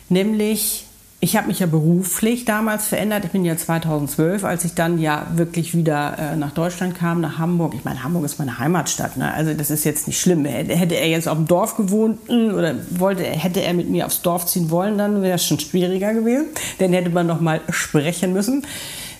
Nämlich, 0.09 0.85
ich 1.19 1.35
habe 1.35 1.47
mich 1.47 1.59
ja 1.59 1.65
beruflich 1.65 2.45
damals 2.45 2.87
verändert. 2.87 3.25
Ich 3.25 3.31
bin 3.31 3.43
ja 3.43 3.57
2012, 3.57 4.43
als 4.43 4.65
ich 4.65 4.73
dann 4.73 4.99
ja 4.99 5.27
wirklich 5.33 5.75
wieder 5.75 6.17
äh, 6.17 6.35
nach 6.35 6.51
Deutschland 6.51 6.95
kam, 6.95 7.21
nach 7.21 7.37
Hamburg. 7.37 7.73
Ich 7.75 7.83
meine, 7.83 8.03
Hamburg 8.03 8.25
ist 8.25 8.39
meine 8.39 8.59
Heimatstadt. 8.59 9.17
Ne? 9.17 9.33
Also 9.33 9.53
das 9.53 9.69
ist 9.69 9.83
jetzt 9.83 10.07
nicht 10.07 10.19
schlimm. 10.19 10.45
Hätte 10.45 10.95
er 10.95 11.09
jetzt 11.09 11.27
auf 11.27 11.37
dem 11.37 11.47
Dorf 11.47 11.75
gewohnt 11.75 12.19
hm, 12.27 12.53
oder 12.53 12.75
wollte, 12.91 13.23
hätte 13.23 13.61
er 13.61 13.73
mit 13.73 13.89
mir 13.89 14.05
aufs 14.05 14.21
Dorf 14.21 14.45
ziehen 14.45 14.69
wollen, 14.69 14.97
dann 14.97 15.21
wäre 15.21 15.35
es 15.35 15.45
schon 15.45 15.59
schwieriger 15.59 16.13
gewesen. 16.13 16.47
Dann 16.79 16.93
hätte 16.93 17.09
man 17.09 17.27
noch 17.27 17.41
mal 17.41 17.61
sprechen 17.69 18.33
müssen. 18.33 18.65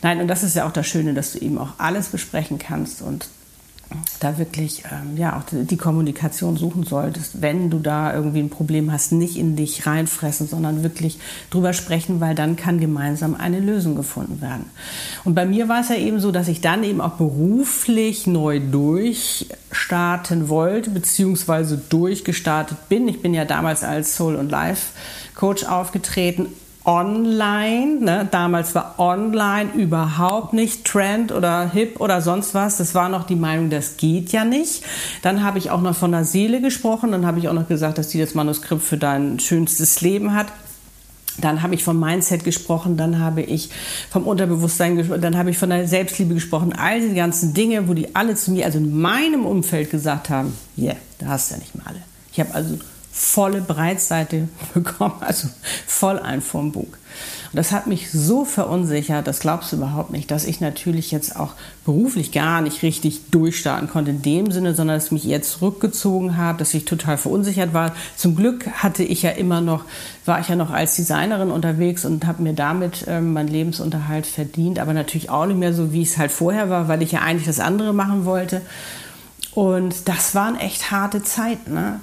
Nein, 0.02 0.22
und 0.22 0.28
das 0.28 0.44
ist 0.44 0.56
ja 0.56 0.68
auch 0.68 0.72
das 0.72 0.88
Schöne, 0.88 1.14
dass 1.14 1.34
du 1.34 1.40
eben 1.40 1.58
auch 1.58 1.72
alles 1.80 2.10
besprechen 2.10 2.60
kannst 2.60 3.02
und 3.02 3.28
da 4.20 4.38
wirklich 4.38 4.84
ähm, 4.92 5.18
ja 5.18 5.38
auch 5.38 5.44
die 5.52 5.78
Kommunikation 5.78 6.58
suchen 6.58 6.84
solltest, 6.84 7.42
wenn 7.42 7.70
du 7.70 7.80
da 7.80 8.14
irgendwie 8.14 8.40
ein 8.40 8.50
Problem 8.50 8.92
hast, 8.92 9.12
nicht 9.12 9.38
in 9.38 9.56
dich 9.56 9.86
reinfressen, 9.86 10.48
sondern 10.48 10.84
wirklich 10.84 11.20
drüber 11.50 11.74
sprechen, 11.74 12.20
weil 12.20 12.36
dann 12.36 12.56
kann 12.56 12.80
gemeinsam 12.80 13.36
eine 13.36 13.60
Lösung 13.60 13.96
gefunden 13.96 14.42
werden. 14.42 14.66
Und 15.24 15.36
bei 15.36 15.46
mir 15.46 15.70
war 15.70 15.82
es 15.82 15.90
ja 15.90 15.96
eben 15.96 16.20
so, 16.20 16.32
dass 16.32 16.48
ich 16.48 16.62
dann 16.62 16.84
eben 16.84 17.02
auch 17.02 17.14
beruflich 17.14 18.28
neu 18.28 18.60
durchstarten 18.60 20.50
wollte, 20.50 20.90
beziehungsweise 20.90 21.78
durchgestartet 21.78 22.90
bin. 22.90 23.08
Ich 23.08 23.22
bin 23.22 23.34
ja 23.34 23.46
damals 23.46 23.84
als 23.84 24.16
Soul- 24.16 24.36
und 24.36 24.50
Life-Coach 24.50 25.66
aufgetreten 25.66 26.48
online. 26.88 28.00
Ne? 28.00 28.28
Damals 28.32 28.74
war 28.74 28.96
online 28.98 29.70
überhaupt 29.74 30.54
nicht 30.54 30.86
Trend 30.86 31.32
oder 31.32 31.70
hip 31.70 32.00
oder 32.00 32.22
sonst 32.22 32.56
was. 32.56 32.78
Das 32.78 32.96
war 32.96 33.10
noch 33.10 33.26
die 33.26 33.36
Meinung, 33.36 33.70
das 33.70 33.98
geht 33.98 34.32
ja 34.32 34.46
nicht. 34.46 34.84
Dann 35.22 35.44
habe 35.44 35.60
ich 35.60 35.70
auch 35.70 35.82
noch 35.82 35.96
von 35.96 36.12
der 36.12 36.24
Seele 36.24 36.62
gesprochen. 36.62 37.12
Dann 37.12 37.26
habe 37.26 37.38
ich 37.40 37.50
auch 37.50 37.54
noch 37.54 37.68
gesagt, 37.68 37.98
dass 37.98 38.08
die 38.08 38.20
das 38.20 38.34
Manuskript 38.34 38.82
für 38.82 38.98
dein 38.98 39.40
schönstes 39.40 40.02
Leben 40.02 40.34
hat. 40.34 40.48
Dann 41.40 41.62
habe 41.62 41.76
ich 41.76 41.84
vom 41.84 42.00
Mindset 42.00 42.44
gesprochen, 42.44 42.98
dann 42.98 43.20
habe 43.20 43.44
ich 43.44 43.70
vom 44.10 44.24
Unterbewusstsein 44.26 44.96
gesprochen, 44.96 45.22
dann 45.22 45.38
habe 45.38 45.52
ich 45.52 45.58
von 45.60 45.70
der 45.70 45.88
Selbstliebe 45.88 46.34
gesprochen. 46.34 46.74
All 46.74 47.00
diese 47.00 47.14
ganzen 47.14 47.54
Dinge, 47.54 47.88
wo 47.88 47.94
die 47.94 48.16
alle 48.16 48.34
zu 48.34 48.50
mir, 48.52 48.66
also 48.66 48.80
in 48.80 49.00
meinem 49.00 49.46
Umfeld 49.46 49.92
gesagt 49.92 50.32
haben, 50.32 50.58
yeah, 50.76 50.96
da 51.20 51.28
hast 51.28 51.52
du 51.52 51.56
ja 51.56 51.60
nicht 51.60 51.76
mehr 51.76 51.86
alle. 51.86 52.02
Ich 52.32 52.40
habe 52.40 52.56
also 52.56 52.80
volle 53.18 53.62
Breitseite 53.62 54.48
bekommen, 54.74 55.16
also 55.22 55.48
voll 55.88 56.20
ein 56.20 56.42
vom 56.42 56.72
Bug. 56.72 56.98
Und 57.52 57.56
das 57.56 57.72
hat 57.72 57.88
mich 57.88 58.12
so 58.12 58.46
verunsichert, 58.46 59.26
das 59.26 59.40
glaubst 59.40 59.72
du 59.72 59.78
überhaupt 59.78 60.12
nicht, 60.12 60.30
dass 60.30 60.46
ich 60.46 60.62
natürlich 60.62 61.10
jetzt 61.10 61.36
auch 61.36 61.54
beruflich 61.84 62.32
gar 62.32 62.62
nicht 62.62 62.84
richtig 62.84 63.32
durchstarten 63.32 63.90
konnte 63.90 64.12
in 64.12 64.22
dem 64.22 64.52
Sinne, 64.52 64.76
sondern 64.76 64.98
dass 64.98 65.06
ich 65.06 65.12
mich 65.14 65.28
eher 65.28 65.42
zurückgezogen 65.42 66.38
habe, 66.38 66.60
dass 66.60 66.76
ich 66.76 66.86
total 66.86 67.18
verunsichert 67.18 67.74
war. 67.74 67.96
Zum 68.16 68.36
Glück 68.36 68.68
hatte 68.68 69.04
ich 69.04 69.24
ja 69.24 69.32
immer 69.32 69.62
noch, 69.62 69.86
war 70.26 70.40
ich 70.40 70.50
ja 70.50 70.56
noch 70.56 70.70
als 70.70 70.96
Designerin 70.96 71.50
unterwegs 71.50 72.06
und 72.06 72.28
habe 72.28 72.44
mir 72.44 72.54
damit 72.54 73.06
ähm, 73.08 73.34
meinen 73.34 73.48
Lebensunterhalt 73.48 74.28
verdient, 74.28 74.78
aber 74.78 74.94
natürlich 74.94 75.32
auch 75.32 75.48
nicht 75.48 75.58
mehr 75.58 75.74
so, 75.74 75.92
wie 75.92 76.04
es 76.04 76.20
halt 76.20 76.32
vorher 76.32 76.70
war, 76.70 76.88
weil 76.88 77.02
ich 77.02 77.14
ja 77.14 77.22
eigentlich 77.22 77.48
das 77.48 77.60
andere 77.60 77.94
machen 77.94 78.26
wollte. 78.26 78.62
Und 79.56 80.08
das 80.08 80.36
waren 80.36 80.56
echt 80.60 80.92
harte 80.92 81.24
Zeiten. 81.24 81.74
Ne? 81.74 82.00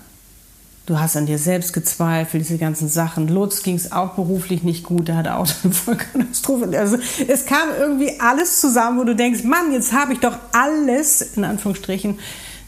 Du 0.86 1.00
hast 1.00 1.16
an 1.16 1.24
dir 1.24 1.38
selbst 1.38 1.72
gezweifelt, 1.72 2.44
diese 2.44 2.58
ganzen 2.58 2.90
Sachen. 2.90 3.28
Lutz 3.28 3.62
ging 3.62 3.74
es 3.74 3.90
auch 3.90 4.14
beruflich 4.14 4.62
nicht 4.62 4.84
gut, 4.84 5.08
der 5.08 5.16
hatte 5.16 5.36
auch 5.36 5.48
eine 5.64 5.72
Vollkatastrophe. 5.72 6.78
Also 6.78 6.98
es 7.26 7.46
kam 7.46 7.70
irgendwie 7.78 8.20
alles 8.20 8.60
zusammen, 8.60 8.98
wo 8.98 9.04
du 9.04 9.16
denkst, 9.16 9.44
Mann, 9.44 9.72
jetzt 9.72 9.94
habe 9.94 10.12
ich 10.12 10.20
doch 10.20 10.36
alles, 10.52 11.22
in 11.36 11.44
Anführungsstrichen, 11.44 12.18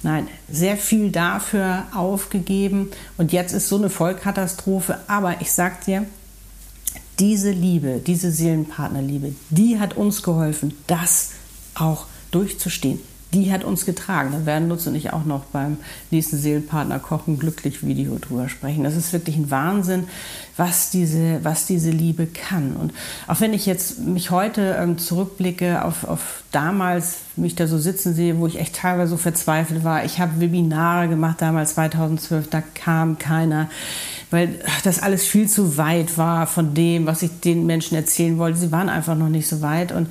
nein, 0.02 0.28
sehr 0.50 0.78
viel 0.78 1.10
dafür 1.10 1.84
aufgegeben 1.94 2.90
und 3.18 3.32
jetzt 3.32 3.52
ist 3.52 3.68
so 3.68 3.76
eine 3.76 3.90
Vollkatastrophe. 3.90 4.98
Aber 5.08 5.42
ich 5.42 5.52
sag 5.52 5.84
dir, 5.84 6.06
diese 7.18 7.50
Liebe, 7.50 8.00
diese 8.06 8.30
Seelenpartnerliebe, 8.30 9.34
die 9.50 9.78
hat 9.78 9.94
uns 9.94 10.22
geholfen, 10.22 10.74
das 10.86 11.32
auch 11.74 12.06
durchzustehen 12.30 13.00
die 13.34 13.52
hat 13.52 13.64
uns 13.64 13.84
getragen. 13.84 14.30
Da 14.32 14.46
werden 14.46 14.68
Lutz 14.68 14.86
und 14.86 14.94
ich 14.94 15.12
auch 15.12 15.24
noch 15.24 15.44
beim 15.46 15.78
nächsten 16.10 16.38
Seelenpartner 16.38 16.98
Kochen 16.98 17.38
glücklich 17.38 17.84
Video 17.84 18.18
drüber 18.18 18.48
sprechen. 18.48 18.84
Das 18.84 18.96
ist 18.96 19.12
wirklich 19.12 19.36
ein 19.36 19.50
Wahnsinn, 19.50 20.04
was 20.56 20.90
diese, 20.90 21.40
was 21.42 21.66
diese 21.66 21.90
Liebe 21.90 22.26
kann. 22.26 22.76
Und 22.76 22.92
auch 23.26 23.40
wenn 23.40 23.52
ich 23.52 23.66
jetzt 23.66 24.00
mich 24.00 24.30
heute 24.30 24.76
ähm, 24.80 24.98
zurückblicke 24.98 25.84
auf, 25.84 26.04
auf 26.04 26.44
damals, 26.52 27.18
mich 27.36 27.54
da 27.54 27.66
so 27.66 27.78
sitzen 27.78 28.14
sehe, 28.14 28.38
wo 28.38 28.46
ich 28.46 28.58
echt 28.58 28.76
teilweise 28.76 29.10
so 29.10 29.16
verzweifelt 29.16 29.84
war. 29.84 30.04
Ich 30.04 30.18
habe 30.20 30.40
Webinare 30.40 31.08
gemacht 31.08 31.42
damals 31.42 31.74
2012, 31.74 32.48
da 32.48 32.62
kam 32.62 33.18
keiner 33.18 33.68
weil 34.30 34.58
das 34.82 35.02
alles 35.02 35.24
viel 35.24 35.48
zu 35.48 35.76
weit 35.76 36.18
war 36.18 36.46
von 36.46 36.74
dem, 36.74 37.06
was 37.06 37.22
ich 37.22 37.40
den 37.40 37.66
Menschen 37.66 37.94
erzählen 37.94 38.38
wollte. 38.38 38.58
Sie 38.58 38.72
waren 38.72 38.88
einfach 38.88 39.14
noch 39.14 39.28
nicht 39.28 39.46
so 39.46 39.62
weit 39.62 39.92
und 39.92 40.08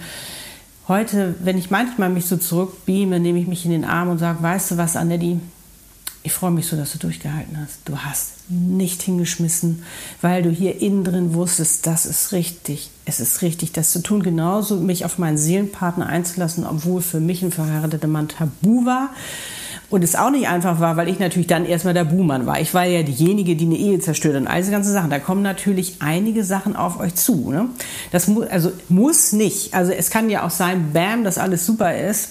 heute, 0.88 1.36
wenn 1.40 1.58
ich 1.58 1.72
manchmal 1.72 2.10
mich 2.10 2.26
so 2.26 2.38
zurückbeame, 2.38 3.20
nehme 3.20 3.40
ich 3.40 3.48
mich 3.48 3.66
in 3.66 3.72
den 3.72 3.86
Arm 3.86 4.10
und 4.10 4.18
sage, 4.18 4.42
weißt 4.42 4.72
du 4.72 4.78
was, 4.78 4.96
Annette, 4.96 5.40
ich 6.26 6.34
freue 6.34 6.50
mich 6.50 6.66
so, 6.66 6.76
dass 6.76 6.92
du 6.92 6.98
durchgehalten 6.98 7.56
hast. 7.62 7.82
Du 7.86 8.00
hast 8.00 8.50
nicht 8.50 9.04
hingeschmissen, 9.04 9.84
weil 10.22 10.42
du 10.42 10.50
hier 10.50 10.82
innen 10.82 11.04
drin 11.04 11.36
wusstest, 11.36 11.86
das 11.86 12.08
ist 12.08 12.32
richtig. 12.32 12.90
Es 13.06 13.20
ist 13.20 13.44
richtig, 13.44 13.74
das 13.74 13.92
zu 13.92 14.02
tun. 14.02 14.24
Genauso 14.24 14.78
mich 14.78 15.06
auf 15.06 15.20
meinen 15.20 15.38
Seelenpartner 15.38 16.08
einzulassen, 16.08 16.66
obwohl 16.66 17.04
für 17.04 17.20
mich 17.20 17.44
ein 17.44 17.52
verheirateter 17.52 18.08
Mann 18.08 18.28
tabu 18.28 18.86
war. 18.88 19.12
Und 19.90 20.04
es 20.04 20.16
auch 20.16 20.32
nicht 20.32 20.48
einfach 20.48 20.80
war, 20.80 20.98
weil 20.98 21.08
ich 21.08 21.20
natürlich 21.20 21.48
dann 21.48 21.66
erstmal 21.66 21.94
der 21.94 22.06
Buhmann 22.06 22.46
war. 22.46 22.60
Ich 22.60 22.74
war 22.74 22.86
ja 22.86 23.04
diejenige, 23.04 23.56
die 23.56 23.66
eine 23.66 23.76
Ehe 23.76 24.00
zerstört 24.00 24.36
und 24.36 24.48
all 24.48 24.60
diese 24.60 24.72
ganzen 24.72 24.92
Sachen. 24.92 25.10
Da 25.10 25.20
kommen 25.20 25.44
natürlich 25.44 25.98
einige 26.00 26.44
Sachen 26.44 26.76
auf 26.76 27.00
euch 27.00 27.16
zu. 27.16 27.52
Ne? 27.52 27.70
Das 28.12 28.28
mu 28.28 28.42
also 28.42 28.72
muss 28.90 29.32
nicht. 29.32 29.74
Also 29.74 29.92
es 29.92 30.10
kann 30.10 30.30
ja 30.30 30.46
auch 30.46 30.50
sein, 30.50 30.92
bam, 30.94 31.24
dass 31.24 31.38
alles 31.38 31.66
super 31.66 31.96
ist. 31.96 32.30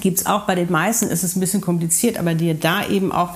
Gibt 0.00 0.18
es 0.18 0.26
auch 0.26 0.42
bei 0.42 0.54
den 0.54 0.70
meisten, 0.70 1.06
ist 1.06 1.24
es 1.24 1.34
ein 1.34 1.40
bisschen 1.40 1.60
kompliziert, 1.60 2.18
aber 2.18 2.34
dir 2.34 2.54
da 2.54 2.86
eben 2.86 3.10
auch 3.12 3.30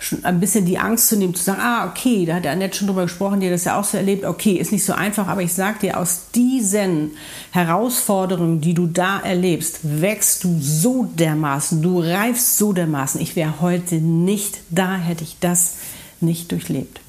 schon 0.00 0.24
ein 0.24 0.40
bisschen 0.40 0.64
die 0.64 0.78
Angst 0.78 1.08
zu 1.08 1.16
nehmen, 1.16 1.34
zu 1.34 1.44
sagen, 1.44 1.60
ah, 1.60 1.86
okay, 1.86 2.24
da 2.24 2.36
hat 2.36 2.46
Annette 2.46 2.78
schon 2.78 2.86
drüber 2.86 3.02
gesprochen, 3.02 3.40
die 3.40 3.46
hat 3.46 3.52
das 3.52 3.64
ja 3.64 3.78
auch 3.78 3.84
so 3.84 3.98
erlebt, 3.98 4.24
okay, 4.24 4.54
ist 4.54 4.72
nicht 4.72 4.84
so 4.84 4.94
einfach, 4.94 5.28
aber 5.28 5.42
ich 5.42 5.52
sag 5.52 5.80
dir, 5.80 5.98
aus 5.98 6.30
diesen 6.34 7.12
Herausforderungen, 7.50 8.62
die 8.62 8.72
du 8.72 8.86
da 8.86 9.20
erlebst, 9.20 9.80
wächst 9.82 10.42
du 10.44 10.58
so 10.58 11.04
dermaßen, 11.04 11.82
du 11.82 12.00
reifst 12.00 12.56
so 12.56 12.72
dermaßen. 12.72 13.20
Ich 13.20 13.36
wäre 13.36 13.60
heute 13.60 13.96
nicht 13.96 14.60
da, 14.70 14.96
hätte 14.96 15.22
ich 15.22 15.36
das 15.38 15.74
nicht 16.20 16.50
durchlebt. 16.50 17.00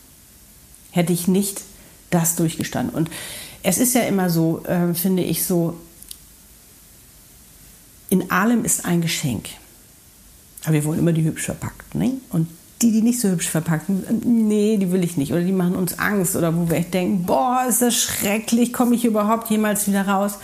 Hätte 0.91 1.13
ich 1.13 1.29
nicht 1.29 1.61
das 2.09 2.35
durchgestanden. 2.35 2.93
Und 2.93 3.09
es 3.63 3.77
ist 3.77 3.95
ja 3.95 4.01
immer 4.01 4.29
so, 4.29 4.65
äh, 4.65 4.93
finde 4.93 5.23
ich 5.23 5.45
so, 5.45 5.77
in 8.09 8.31
allem 8.31 8.65
ist 8.65 8.83
ein 8.83 8.99
Geschenk. 8.99 9.47
Aber 10.65 10.73
wir 10.73 10.83
wollen 10.83 10.99
immer 10.99 11.13
die 11.13 11.23
hübsch 11.23 11.45
verpackt. 11.45 11.95
Ne? 11.95 12.15
Und 12.29 12.47
die, 12.81 12.91
die 12.91 13.01
nicht 13.01 13.19
so 13.19 13.29
hübsch 13.29 13.49
verpacken, 13.49 14.03
nee, 14.23 14.77
die 14.77 14.91
will 14.91 15.03
ich 15.03 15.17
nicht. 15.17 15.31
Oder 15.31 15.41
die 15.41 15.51
machen 15.51 15.75
uns 15.75 15.99
Angst. 15.99 16.35
Oder 16.35 16.55
wo 16.55 16.69
wir 16.69 16.77
echt 16.77 16.93
denken, 16.93 17.25
boah, 17.25 17.65
ist 17.67 17.81
das 17.81 17.95
schrecklich, 17.95 18.73
komme 18.73 18.95
ich 18.95 19.05
überhaupt 19.05 19.49
jemals 19.49 19.87
wieder 19.87 20.07
raus? 20.07 20.39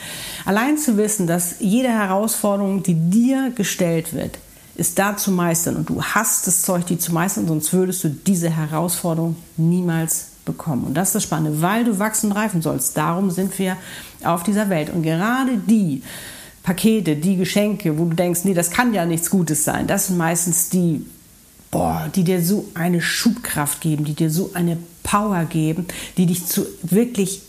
Allein 0.46 0.77
zu 0.77 0.98
wissen, 0.98 1.27
dass 1.27 1.56
jede 1.60 1.89
Herausforderung, 1.89 2.84
die 2.84 2.96
dir 2.96 3.51
gestellt 3.56 4.13
wird, 4.13 4.38
ist 4.75 5.00
da 5.00 5.17
zu 5.17 5.32
meistern. 5.32 5.75
Und 5.75 5.89
du 5.89 6.01
hast 6.01 6.48
das 6.48 6.62
Zeug, 6.62 6.86
die 6.86 6.98
zu 6.98 7.13
meistern, 7.13 7.48
sonst 7.48 7.74
würdest 7.74 8.03
du 8.03 8.10
diese 8.10 8.50
Herausforderung 8.50 9.36
niemals 9.58 10.27
bekommen. 10.46 10.86
Und 10.86 10.94
das 10.94 11.10
ist 11.10 11.15
das 11.15 11.24
Spannende, 11.24 11.62
weil 11.62 11.84
du 11.84 12.00
wachsen 12.00 12.32
und 12.32 12.38
reifen 12.38 12.62
sollst. 12.62 12.96
Darum 12.96 13.32
sind 13.32 13.58
wir 13.60 13.75
auf 14.24 14.44
dieser 14.44 14.70
Welt. 14.70 14.89
Und 14.89 15.03
gerade 15.03 15.58
die, 15.58 16.03
Pakete, 16.67 17.15
die 17.15 17.38
Geschenke, 17.38 17.98
wo 17.98 18.03
du 18.03 18.13
denkst, 18.13 18.41
nee, 18.44 18.53
das 18.53 18.72
kann 18.72 18.94
ja 18.94 19.06
nichts 19.06 19.29
Gutes 19.29 19.63
sein, 19.63 19.88
das 19.88 20.08
sind 20.08 20.17
meistens 20.17 20.67
die 20.67 21.06
boah, 21.78 22.10
die 22.16 22.24
dir 22.24 22.42
so 22.42 22.66
eine 22.74 23.04
Schubkraft 23.04 23.82
geben, 23.82 24.04
die 24.04 24.16
dir 24.16 24.32
so 24.32 24.50
eine 24.56 24.80
Power 25.04 25.46
geben, 25.46 25.86
die 26.18 26.26
dich 26.26 26.48
zu 26.48 26.66
wirklich 26.82 27.44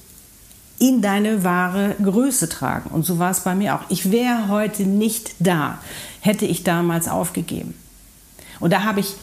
in 0.79 1.01
deine 1.01 1.45
wahre 1.45 1.97
Größe 2.03 2.51
tragen. 2.51 2.91
Und 2.91 3.07
so 3.07 3.19
war 3.19 3.31
es 3.31 3.41
bei 3.41 3.55
mir 3.55 3.75
auch. 3.75 3.81
Ich 3.89 4.13
wäre 4.13 4.49
heute 4.49 4.83
nicht 4.83 5.31
da, 5.39 5.79
hätte 6.21 6.45
ich 6.45 6.63
damals 6.63 7.09
aufgegeben. 7.09 7.73
Und 8.61 8.71
da 8.75 8.85
habe 8.85 9.01
ich 9.01 9.15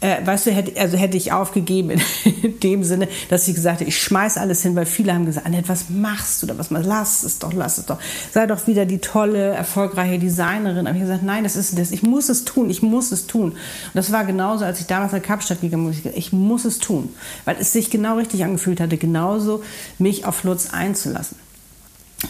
äh, 0.00 0.24
weißt 0.24 0.46
du, 0.46 0.50
hätte, 0.50 0.80
also 0.80 0.96
hätte 0.96 1.16
ich 1.16 1.32
aufgegeben 1.32 1.90
in 2.42 2.58
dem 2.60 2.84
Sinne, 2.84 3.08
dass 3.28 3.46
ich 3.46 3.54
gesagt 3.54 3.80
hätte, 3.80 3.88
ich 3.88 3.98
schmeiß 3.98 4.38
alles 4.38 4.62
hin, 4.62 4.74
weil 4.74 4.86
viele 4.86 5.14
haben 5.14 5.26
gesagt, 5.26 5.46
Annette, 5.46 5.68
was 5.68 5.90
machst 5.90 6.42
du 6.42 6.46
da, 6.46 6.56
was 6.56 6.70
machst 6.70 6.86
lass 6.86 7.22
es 7.22 7.38
doch, 7.38 7.52
lass 7.52 7.78
es 7.78 7.86
doch, 7.86 7.98
sei 8.32 8.46
doch 8.46 8.66
wieder 8.66 8.86
die 8.86 8.98
tolle, 8.98 9.50
erfolgreiche 9.50 10.18
Designerin. 10.18 10.86
Aber 10.86 10.96
ich 10.96 11.02
gesagt, 11.02 11.22
nein, 11.22 11.44
das 11.44 11.56
ist 11.56 11.78
das, 11.78 11.92
ich 11.92 12.02
muss 12.02 12.28
es 12.28 12.44
tun, 12.44 12.70
ich 12.70 12.82
muss 12.82 13.12
es 13.12 13.26
tun. 13.26 13.52
Und 13.52 13.58
das 13.94 14.10
war 14.10 14.24
genauso, 14.24 14.64
als 14.64 14.80
ich 14.80 14.86
damals 14.86 15.12
nach 15.12 15.22
Kapstadt 15.22 15.60
gegangen 15.60 15.90
bin, 15.90 16.12
ich 16.14 16.32
muss 16.32 16.64
es 16.64 16.78
tun, 16.78 17.10
weil 17.44 17.56
es 17.60 17.72
sich 17.72 17.90
genau 17.90 18.16
richtig 18.16 18.44
angefühlt 18.44 18.80
hatte, 18.80 18.96
genauso 18.96 19.62
mich 19.98 20.24
auf 20.24 20.44
Lutz 20.44 20.70
einzulassen. 20.72 21.36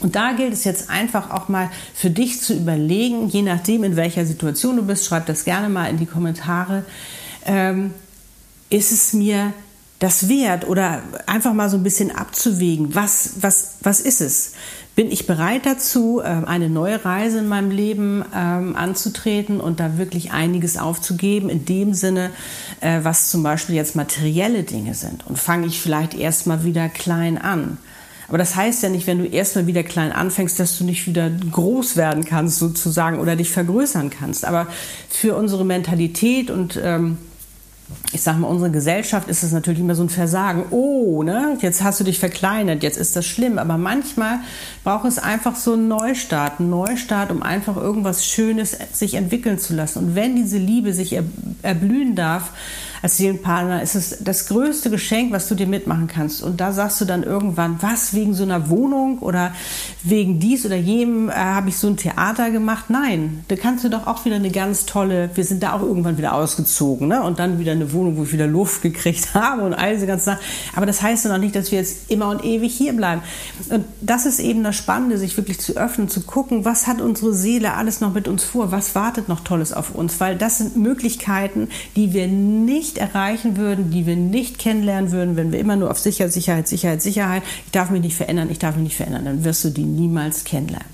Und 0.01 0.15
da 0.15 0.33
gilt 0.33 0.53
es 0.53 0.65
jetzt 0.65 0.89
einfach 0.89 1.31
auch 1.31 1.49
mal 1.49 1.69
für 1.95 2.11
dich 2.11 2.41
zu 2.41 2.55
überlegen, 2.55 3.29
je 3.29 3.43
nachdem, 3.43 3.83
in 3.83 3.97
welcher 3.97 4.25
Situation 4.25 4.77
du 4.77 4.83
bist, 4.85 5.05
schreib 5.05 5.27
das 5.27 5.45
gerne 5.45 5.69
mal 5.69 5.87
in 5.87 5.99
die 5.99 6.07
Kommentare, 6.07 6.85
ähm, 7.47 7.93
ist 8.71 8.93
es 8.93 9.13
mir 9.13 9.53
das 10.01 10.29
wert 10.29 10.67
oder 10.67 11.03
einfach 11.27 11.53
mal 11.53 11.69
so 11.69 11.77
ein 11.77 11.83
bisschen 11.83 12.11
abzuwägen, 12.11 12.95
was, 12.95 13.35
was, 13.41 13.77
was 13.83 14.01
ist 14.01 14.23
es? 14.23 14.53
Bin 14.97 15.13
ich 15.13 15.27
bereit 15.27 15.67
dazu, 15.67 16.21
ähm, 16.25 16.47
eine 16.47 16.69
neue 16.71 17.05
Reise 17.05 17.39
in 17.39 17.49
meinem 17.49 17.71
Leben 17.71 18.25
ähm, 18.35 18.77
anzutreten 18.77 19.61
und 19.61 19.79
da 19.79 19.99
wirklich 19.99 20.33
einiges 20.33 20.79
aufzugeben, 20.79 21.49
in 21.49 21.65
dem 21.67 21.95
Sinne, 21.95 22.31
äh, 22.81 23.01
was 23.03 23.31
zum 23.31 23.43
Beispiel 23.43 23.77
jetzt 23.77 23.95
materielle 23.95 24.63
Dinge 24.63 24.95
sind? 24.95 25.27
Und 25.27 25.39
fange 25.39 25.67
ich 25.67 25.81
vielleicht 25.81 26.15
erstmal 26.15 26.65
wieder 26.65 26.89
klein 26.89 27.37
an? 27.39 27.77
Aber 28.29 28.39
das 28.39 28.57
heißt 28.57 28.83
ja 28.83 28.89
nicht, 28.89 29.07
wenn 29.07 29.19
du 29.19 29.27
erstmal 29.27 29.67
wieder 29.67 29.83
klein 29.83 30.13
anfängst, 30.13 30.59
dass 30.59 30.79
du 30.79 30.85
nicht 30.85 31.07
wieder 31.07 31.29
groß 31.29 31.97
werden 31.97 32.25
kannst 32.25 32.59
sozusagen 32.59 33.19
oder 33.19 33.37
dich 33.37 33.51
vergrößern 33.51 34.09
kannst. 34.09 34.45
Aber 34.45 34.67
für 35.09 35.37
unsere 35.37 35.65
Mentalität 35.65 36.51
und 36.51 36.81
ähm, 36.83 37.19
ich 38.13 38.23
sage 38.23 38.39
mal, 38.39 38.49
unsere 38.49 38.71
Gesellschaft 38.71 39.29
ist 39.29 39.43
es 39.43 39.53
natürlich 39.53 39.81
immer 39.81 39.95
so 39.95 40.03
ein 40.03 40.09
Versagen. 40.09 40.65
Oh, 40.71 41.23
ne, 41.23 41.57
jetzt 41.61 41.83
hast 41.83 42.01
du 42.01 42.05
dich 42.05 42.19
verkleinert, 42.19 42.83
jetzt 42.83 42.99
ist 42.99 43.15
das 43.15 43.27
schlimm. 43.27 43.59
Aber 43.59 43.79
manchmal 43.79 44.41
braucht 44.83 45.07
es 45.07 45.19
einfach 45.19 45.55
so 45.55 45.75
einen 45.75 45.89
Neustart, 45.89 46.59
einen 46.59 46.71
Neustart, 46.71 47.31
um 47.31 47.43
einfach 47.43 47.77
irgendwas 47.77 48.27
Schönes 48.27 48.77
sich 48.93 49.15
entwickeln 49.15 49.59
zu 49.59 49.75
lassen. 49.75 49.99
Und 50.01 50.15
wenn 50.17 50.35
diese 50.35 50.59
Liebe 50.59 50.93
sich 50.93 51.19
erblühen 51.63 52.17
darf, 52.17 52.51
als 53.03 53.17
Seelenpartner 53.17 53.83
ist 53.83 53.95
es 53.95 54.19
das 54.21 54.47
größte 54.47 54.91
Geschenk, 54.91 55.33
was 55.33 55.49
du 55.49 55.55
dir 55.55 55.67
mitmachen 55.67 56.07
kannst. 56.07 56.43
Und 56.43 56.61
da 56.61 56.73
sagst 56.73 57.01
du 57.01 57.05
dann 57.05 57.23
irgendwann, 57.23 57.77
was, 57.81 58.15
wegen 58.15 58.35
so 58.35 58.43
einer 58.43 58.69
Wohnung 58.69 59.19
oder 59.21 59.53
wegen 60.03 60.39
dies 60.39 60.67
oder 60.67 60.77
jenem 60.77 61.31
äh, 61.31 61.33
habe 61.33 61.71
ich 61.71 61.77
so 61.77 61.87
ein 61.87 61.97
Theater 61.97 62.51
gemacht? 62.51 62.87
Nein, 62.89 63.45
da 63.49 63.57
kannst 63.57 63.85
du 63.85 63.89
doch 63.89 64.07
auch 64.07 64.25
wieder 64.25 64.37
eine 64.37 64.51
ganz 64.51 64.87
tolle, 64.87 65.31
wir 65.35 65.45
sind 65.45 65.63
da 65.63 65.73
auch 65.73 65.83
irgendwann 65.83 66.19
wieder 66.19 66.35
ausgezogen 66.35 67.09
ne? 67.09 67.23
und 67.23 67.39
dann 67.39 67.59
wieder 67.59 67.73
eine 67.73 67.93
Wohnung, 67.93 68.17
wo 68.17 68.25
ich 68.25 68.33
wieder 68.33 68.47
Luft 68.47 68.83
gekriegt 68.83 69.35
habe 69.35 69.63
und 69.63 69.75
all 69.75 69.95
diese 69.95 70.07
ganzen 70.07 70.27
Sachen. 70.27 70.41
Aber 70.77 70.87
das 70.87 71.01
heißt 71.01 71.25
ja 71.25 71.33
noch 71.33 71.39
nicht, 71.39 71.57
dass 71.57 71.71
wir 71.71 71.79
jetzt 71.79 72.11
immer 72.11 72.29
und 72.29 72.45
ewig 72.45 72.75
hier 72.75 72.93
bleiben. 72.93 73.23
Und 73.71 73.85
das 74.01 74.27
ist 74.27 74.41
eben 74.41 74.63
das 74.63 74.77
Spannende, 74.77 75.17
sich 75.17 75.37
wirklich 75.37 75.59
zu 75.59 75.77
öffnen, 75.77 76.09
zu 76.09 76.23
gucken, 76.23 76.65
was 76.65 76.87
hat 76.87 77.01
unsere 77.01 77.33
Seele 77.33 77.75
alles 77.75 78.01
noch 78.01 78.13
mit 78.13 78.29
uns 78.29 78.45
vor, 78.45 78.73
was 78.73 78.95
wartet 78.95 79.29
noch 79.29 79.41
Tolles 79.41 79.73
auf 79.73 79.95
uns, 79.95 80.21
weil 80.21 80.37
das 80.37 80.59
sind 80.59 80.77
Möglichkeiten, 80.77 81.69
die 81.97 82.13
wir 82.13 82.27
nicht 82.27 82.90
nicht 82.91 82.99
erreichen 82.99 83.57
würden, 83.57 83.91
die 83.91 84.05
wir 84.05 84.17
nicht 84.17 84.59
kennenlernen 84.59 85.13
würden, 85.13 85.37
wenn 85.37 85.53
wir 85.53 85.61
immer 85.61 85.77
nur 85.77 85.93
auf 85.93 85.99
Sicherheit, 86.01 86.33
Sicherheit, 86.33 86.67
Sicherheit, 86.67 87.01
Sicherheit, 87.01 87.43
ich 87.67 87.71
darf 87.71 87.91
mich 87.91 88.03
nicht 88.03 88.17
verändern, 88.17 88.51
ich 88.51 88.59
darf 88.59 88.75
mich 88.75 88.83
nicht 88.83 88.97
verändern, 88.97 89.25
dann 89.27 89.45
wirst 89.45 89.65
du 89.65 89.71
die 89.71 89.85
niemals 89.85 90.43
kennenlernen. 90.43 90.89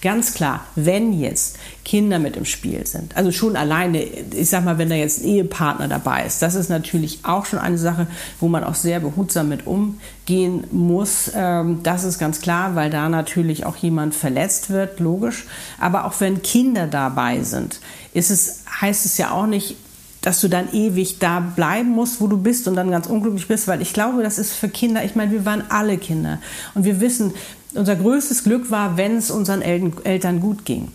Ganz 0.00 0.32
klar, 0.32 0.64
wenn 0.76 1.18
jetzt 1.18 1.56
Kinder 1.84 2.18
mit 2.18 2.36
im 2.36 2.46
Spiel 2.46 2.86
sind, 2.86 3.16
also 3.16 3.32
schon 3.32 3.56
alleine, 3.56 4.02
ich 4.02 4.48
sag 4.48 4.64
mal, 4.64 4.78
wenn 4.78 4.88
da 4.88 4.94
jetzt 4.94 5.22
ein 5.22 5.28
Ehepartner 5.28 5.88
dabei 5.88 6.24
ist, 6.24 6.40
das 6.40 6.54
ist 6.54 6.70
natürlich 6.70 7.20
auch 7.22 7.44
schon 7.44 7.58
eine 7.58 7.78
Sache, 7.78 8.06
wo 8.40 8.48
man 8.48 8.64
auch 8.64 8.74
sehr 8.74 9.00
behutsam 9.00 9.50
mit 9.50 9.66
umgehen 9.66 10.64
muss. 10.70 11.30
Ähm, 11.34 11.80
das 11.82 12.04
ist 12.04 12.18
ganz 12.18 12.40
klar, 12.40 12.74
weil 12.74 12.88
da 12.88 13.10
natürlich 13.10 13.66
auch 13.66 13.76
jemand 13.76 14.14
verletzt 14.14 14.70
wird, 14.70 15.00
logisch. 15.00 15.44
Aber 15.78 16.06
auch 16.06 16.14
wenn 16.20 16.42
Kinder 16.42 16.86
dabei 16.86 17.42
sind, 17.42 17.80
ist 18.14 18.30
es, 18.30 18.64
heißt 18.80 19.04
es 19.04 19.18
ja 19.18 19.32
auch 19.32 19.46
nicht, 19.46 19.76
dass 20.22 20.40
du 20.40 20.48
dann 20.48 20.72
ewig 20.72 21.18
da 21.18 21.40
bleiben 21.40 21.90
musst, 21.90 22.20
wo 22.20 22.26
du 22.26 22.38
bist 22.38 22.66
und 22.68 22.76
dann 22.76 22.90
ganz 22.90 23.06
unglücklich 23.06 23.48
bist, 23.48 23.68
weil 23.68 23.82
ich 23.82 23.92
glaube, 23.92 24.22
das 24.22 24.38
ist 24.38 24.52
für 24.52 24.68
Kinder, 24.68 25.04
ich 25.04 25.14
meine, 25.14 25.32
wir 25.32 25.44
waren 25.44 25.64
alle 25.68 25.98
Kinder 25.98 26.40
und 26.74 26.84
wir 26.84 27.00
wissen, 27.00 27.34
unser 27.74 27.96
größtes 27.96 28.44
Glück 28.44 28.70
war, 28.70 28.96
wenn 28.96 29.16
es 29.16 29.30
unseren 29.30 29.62
Eltern 29.62 30.40
gut 30.40 30.64
ging. 30.64 30.88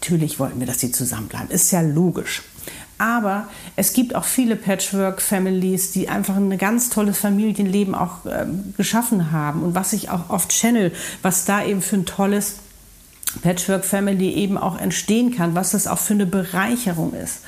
Natürlich 0.00 0.38
wollten 0.38 0.60
wir, 0.60 0.66
dass 0.66 0.80
sie 0.80 0.92
zusammenbleiben, 0.92 1.50
ist 1.50 1.70
ja 1.70 1.82
logisch. 1.82 2.42
Aber 2.96 3.48
es 3.76 3.94
gibt 3.94 4.14
auch 4.14 4.24
viele 4.24 4.56
Patchwork-Families, 4.56 5.92
die 5.92 6.08
einfach 6.10 6.36
ein 6.36 6.56
ganz 6.58 6.90
tolles 6.90 7.18
Familienleben 7.18 7.94
auch 7.94 8.26
äh, 8.26 8.44
geschaffen 8.76 9.32
haben. 9.32 9.62
Und 9.62 9.74
was 9.74 9.94
ich 9.94 10.10
auch 10.10 10.28
oft 10.28 10.50
channel, 10.50 10.92
was 11.22 11.46
da 11.46 11.64
eben 11.64 11.80
für 11.80 11.96
ein 11.96 12.04
tolles 12.04 12.56
Patchwork-Family 13.42 14.30
eben 14.32 14.58
auch 14.58 14.78
entstehen 14.78 15.34
kann, 15.34 15.54
was 15.54 15.70
das 15.70 15.86
auch 15.86 15.98
für 15.98 16.12
eine 16.12 16.26
Bereicherung 16.26 17.14
ist. 17.14 17.40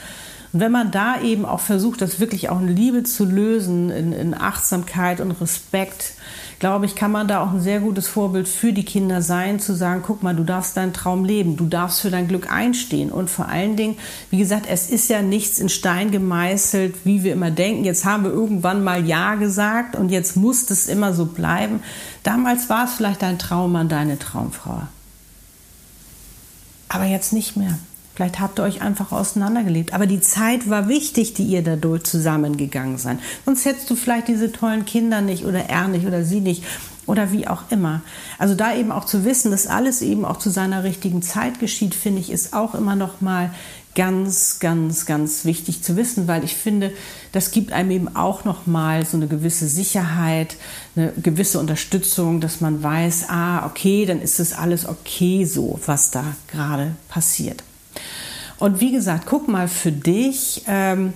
Und 0.52 0.60
wenn 0.60 0.72
man 0.72 0.90
da 0.90 1.20
eben 1.20 1.46
auch 1.46 1.60
versucht, 1.60 2.02
das 2.02 2.20
wirklich 2.20 2.50
auch 2.50 2.60
in 2.60 2.68
Liebe 2.68 3.04
zu 3.04 3.24
lösen, 3.24 3.90
in, 3.90 4.12
in 4.12 4.34
Achtsamkeit 4.34 5.20
und 5.20 5.30
Respekt, 5.32 6.12
glaube 6.58 6.86
ich, 6.86 6.94
kann 6.94 7.10
man 7.10 7.26
da 7.26 7.42
auch 7.42 7.52
ein 7.52 7.60
sehr 7.60 7.80
gutes 7.80 8.06
Vorbild 8.06 8.46
für 8.46 8.72
die 8.72 8.84
Kinder 8.84 9.22
sein, 9.22 9.58
zu 9.58 9.74
sagen, 9.74 10.02
guck 10.06 10.22
mal, 10.22 10.36
du 10.36 10.44
darfst 10.44 10.76
deinen 10.76 10.92
Traum 10.92 11.24
leben, 11.24 11.56
du 11.56 11.66
darfst 11.66 12.00
für 12.00 12.10
dein 12.10 12.28
Glück 12.28 12.52
einstehen. 12.52 13.10
Und 13.10 13.30
vor 13.30 13.48
allen 13.48 13.76
Dingen, 13.76 13.96
wie 14.30 14.38
gesagt, 14.38 14.66
es 14.68 14.90
ist 14.90 15.08
ja 15.08 15.22
nichts 15.22 15.58
in 15.58 15.70
Stein 15.70 16.10
gemeißelt, 16.10 17.04
wie 17.04 17.24
wir 17.24 17.32
immer 17.32 17.50
denken. 17.50 17.84
Jetzt 17.84 18.04
haben 18.04 18.24
wir 18.24 18.30
irgendwann 18.30 18.84
mal 18.84 19.04
Ja 19.06 19.36
gesagt 19.36 19.96
und 19.96 20.10
jetzt 20.10 20.36
muss 20.36 20.70
es 20.70 20.86
immer 20.86 21.14
so 21.14 21.24
bleiben. 21.26 21.82
Damals 22.22 22.68
war 22.68 22.84
es 22.84 22.92
vielleicht 22.92 23.22
dein 23.22 23.38
Traummann, 23.38 23.88
deine 23.88 24.18
Traumfrau. 24.18 24.82
Aber 26.88 27.06
jetzt 27.06 27.32
nicht 27.32 27.56
mehr. 27.56 27.78
Vielleicht 28.14 28.40
habt 28.40 28.58
ihr 28.58 28.64
euch 28.64 28.82
einfach 28.82 29.12
auseinandergelebt. 29.12 29.94
Aber 29.94 30.06
die 30.06 30.20
Zeit 30.20 30.68
war 30.68 30.88
wichtig, 30.88 31.34
die 31.34 31.44
ihr 31.44 31.62
dadurch 31.62 32.04
zusammengegangen 32.04 32.98
seid. 32.98 33.18
Sonst 33.44 33.64
hättest 33.64 33.88
du 33.90 33.96
vielleicht 33.96 34.28
diese 34.28 34.52
tollen 34.52 34.84
Kinder 34.84 35.20
nicht 35.20 35.44
oder 35.44 35.68
er 35.68 35.88
nicht 35.88 36.06
oder 36.06 36.24
sie 36.24 36.40
nicht 36.40 36.64
oder 37.06 37.32
wie 37.32 37.48
auch 37.48 37.62
immer. 37.70 38.02
Also 38.38 38.54
da 38.54 38.74
eben 38.74 38.92
auch 38.92 39.04
zu 39.04 39.24
wissen, 39.24 39.50
dass 39.50 39.66
alles 39.66 40.02
eben 40.02 40.24
auch 40.24 40.36
zu 40.36 40.50
seiner 40.50 40.84
richtigen 40.84 41.22
Zeit 41.22 41.58
geschieht, 41.58 41.94
finde 41.94 42.20
ich, 42.20 42.30
ist 42.30 42.54
auch 42.54 42.74
immer 42.74 42.94
noch 42.94 43.20
mal 43.20 43.50
ganz, 43.94 44.58
ganz, 44.58 45.04
ganz 45.04 45.44
wichtig 45.44 45.82
zu 45.82 45.96
wissen, 45.96 46.26
weil 46.26 46.44
ich 46.44 46.54
finde, 46.54 46.92
das 47.32 47.50
gibt 47.50 47.72
einem 47.72 47.90
eben 47.90 48.16
auch 48.16 48.44
noch 48.44 48.66
mal 48.66 49.04
so 49.04 49.16
eine 49.16 49.26
gewisse 49.26 49.66
Sicherheit, 49.66 50.56
eine 50.96 51.12
gewisse 51.12 51.58
Unterstützung, 51.58 52.40
dass 52.40 52.60
man 52.60 52.82
weiß, 52.82 53.26
ah, 53.28 53.66
okay, 53.66 54.06
dann 54.06 54.22
ist 54.22 54.40
es 54.40 54.52
alles 54.54 54.86
okay 54.86 55.44
so, 55.44 55.78
was 55.84 56.10
da 56.10 56.24
gerade 56.50 56.94
passiert. 57.08 57.62
Und 58.62 58.78
wie 58.78 58.92
gesagt, 58.92 59.26
guck 59.26 59.48
mal 59.48 59.66
für 59.66 59.90
dich, 59.90 60.62
ähm, 60.68 61.14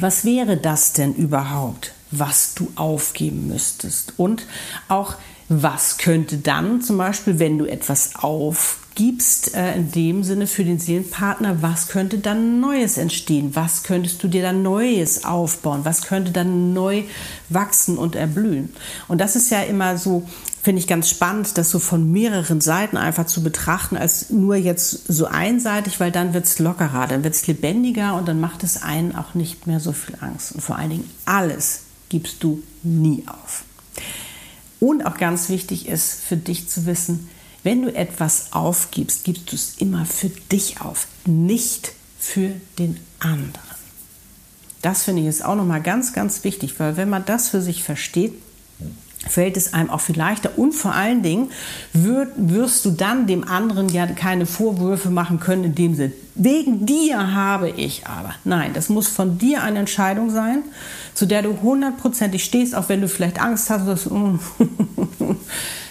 was 0.00 0.24
wäre 0.24 0.56
das 0.56 0.94
denn 0.94 1.12
überhaupt, 1.12 1.92
was 2.10 2.54
du 2.54 2.72
aufgeben 2.76 3.48
müsstest? 3.48 4.14
Und 4.16 4.46
auch, 4.88 5.16
was 5.50 5.98
könnte 5.98 6.38
dann 6.38 6.80
zum 6.80 6.96
Beispiel, 6.96 7.38
wenn 7.38 7.58
du 7.58 7.66
etwas 7.66 8.12
aufgibst, 8.14 9.54
äh, 9.54 9.74
in 9.74 9.92
dem 9.92 10.24
Sinne 10.24 10.46
für 10.46 10.64
den 10.64 10.78
Seelenpartner, 10.78 11.60
was 11.60 11.88
könnte 11.88 12.16
dann 12.16 12.60
Neues 12.60 12.96
entstehen? 12.96 13.54
Was 13.54 13.82
könntest 13.82 14.22
du 14.22 14.28
dir 14.28 14.40
dann 14.40 14.62
Neues 14.62 15.26
aufbauen? 15.26 15.80
Was 15.84 16.00
könnte 16.00 16.32
dann 16.32 16.72
neu 16.72 17.02
wachsen 17.50 17.98
und 17.98 18.16
erblühen? 18.16 18.72
Und 19.08 19.20
das 19.20 19.36
ist 19.36 19.50
ja 19.50 19.60
immer 19.60 19.98
so 19.98 20.26
finde 20.62 20.80
ich 20.80 20.86
ganz 20.86 21.10
spannend, 21.10 21.58
das 21.58 21.70
so 21.70 21.80
von 21.80 22.12
mehreren 22.12 22.60
Seiten 22.60 22.96
einfach 22.96 23.26
zu 23.26 23.42
betrachten, 23.42 23.96
als 23.96 24.30
nur 24.30 24.54
jetzt 24.54 25.08
so 25.08 25.26
einseitig, 25.26 25.98
weil 25.98 26.12
dann 26.12 26.34
wird 26.34 26.44
es 26.44 26.60
lockerer, 26.60 27.08
dann 27.08 27.24
wird 27.24 27.34
es 27.34 27.48
lebendiger 27.48 28.14
und 28.14 28.28
dann 28.28 28.40
macht 28.40 28.62
es 28.62 28.80
einen 28.80 29.16
auch 29.16 29.34
nicht 29.34 29.66
mehr 29.66 29.80
so 29.80 29.90
viel 29.92 30.14
Angst. 30.20 30.52
Und 30.52 30.60
vor 30.60 30.76
allen 30.76 30.90
Dingen 30.90 31.10
alles 31.24 31.80
gibst 32.10 32.44
du 32.44 32.62
nie 32.84 33.24
auf. 33.26 33.64
Und 34.78 35.04
auch 35.04 35.16
ganz 35.16 35.48
wichtig 35.48 35.88
ist 35.88 36.20
für 36.20 36.36
dich 36.36 36.68
zu 36.68 36.86
wissen, 36.86 37.28
wenn 37.64 37.82
du 37.82 37.92
etwas 37.92 38.52
aufgibst, 38.52 39.24
gibst 39.24 39.50
du 39.50 39.56
es 39.56 39.74
immer 39.78 40.06
für 40.06 40.28
dich 40.28 40.80
auf, 40.80 41.08
nicht 41.24 41.92
für 42.20 42.50
den 42.78 42.98
anderen. 43.18 43.52
Das 44.80 45.04
finde 45.04 45.22
ich 45.22 45.28
ist 45.28 45.44
auch 45.44 45.54
nochmal 45.56 45.82
ganz, 45.82 46.12
ganz 46.12 46.44
wichtig, 46.44 46.78
weil 46.78 46.96
wenn 46.96 47.08
man 47.08 47.24
das 47.24 47.48
für 47.48 47.62
sich 47.62 47.82
versteht, 47.82 48.34
fällt 49.28 49.56
es 49.56 49.72
einem 49.72 49.90
auch 49.90 50.00
viel 50.00 50.16
leichter 50.16 50.52
und 50.56 50.72
vor 50.72 50.94
allen 50.94 51.22
Dingen 51.22 51.50
wirst 51.92 52.84
du 52.84 52.90
dann 52.90 53.26
dem 53.26 53.46
anderen 53.46 53.88
ja 53.88 54.06
keine 54.06 54.46
Vorwürfe 54.46 55.10
machen 55.10 55.40
können 55.40 55.64
in 55.64 55.74
dem 55.74 55.94
Sinne, 55.94 56.12
wegen 56.34 56.86
dir 56.86 57.34
habe 57.34 57.70
ich 57.70 58.06
aber. 58.06 58.34
Nein, 58.44 58.72
das 58.72 58.88
muss 58.88 59.08
von 59.08 59.38
dir 59.38 59.62
eine 59.62 59.80
Entscheidung 59.80 60.30
sein, 60.30 60.62
zu 61.14 61.26
der 61.26 61.42
du 61.42 61.60
hundertprozentig 61.62 62.42
stehst, 62.42 62.74
auch 62.74 62.88
wenn 62.88 63.00
du 63.00 63.08
vielleicht 63.08 63.40
Angst 63.40 63.70
hast, 63.70 63.86
dass, 63.86 64.06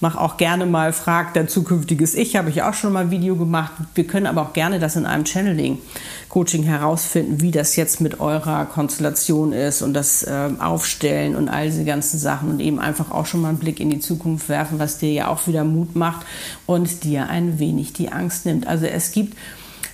Mach 0.00 0.16
auch 0.16 0.38
gerne 0.38 0.64
mal, 0.64 0.94
frag 0.94 1.34
dein 1.34 1.46
zukünftiges 1.46 2.14
Ich, 2.14 2.36
habe 2.36 2.48
ich 2.48 2.62
auch 2.62 2.72
schon 2.72 2.92
mal 2.92 3.04
ein 3.04 3.10
Video 3.10 3.36
gemacht. 3.36 3.72
Wir 3.94 4.06
können 4.06 4.26
aber 4.26 4.42
auch 4.42 4.52
gerne 4.54 4.78
das 4.78 4.96
in 4.96 5.04
einem 5.04 5.26
Channeling-Coaching 5.26 6.62
herausfinden, 6.62 7.42
wie 7.42 7.50
das 7.50 7.76
jetzt 7.76 8.00
mit 8.00 8.18
eurer 8.18 8.64
Konstellation 8.64 9.52
ist 9.52 9.82
und 9.82 9.92
das 9.92 10.22
äh, 10.22 10.48
Aufstellen 10.58 11.36
und 11.36 11.50
all 11.50 11.66
diese 11.66 11.84
ganzen 11.84 12.18
Sachen 12.18 12.48
und 12.50 12.60
eben 12.60 12.78
einfach 12.78 13.10
auch 13.10 13.26
schon 13.26 13.42
mal 13.42 13.50
einen 13.50 13.58
Blick 13.58 13.78
in 13.78 13.90
die 13.90 14.00
Zukunft 14.00 14.48
werfen, 14.48 14.78
was 14.78 14.96
dir 14.96 15.12
ja 15.12 15.28
auch 15.28 15.46
wieder 15.46 15.64
Mut 15.64 15.94
macht 15.96 16.26
und 16.64 17.04
dir 17.04 17.28
ein 17.28 17.58
wenig 17.58 17.92
die 17.92 18.10
Angst 18.10 18.46
nimmt. 18.46 18.66
Also 18.66 18.86
es 18.86 19.12
gibt 19.12 19.36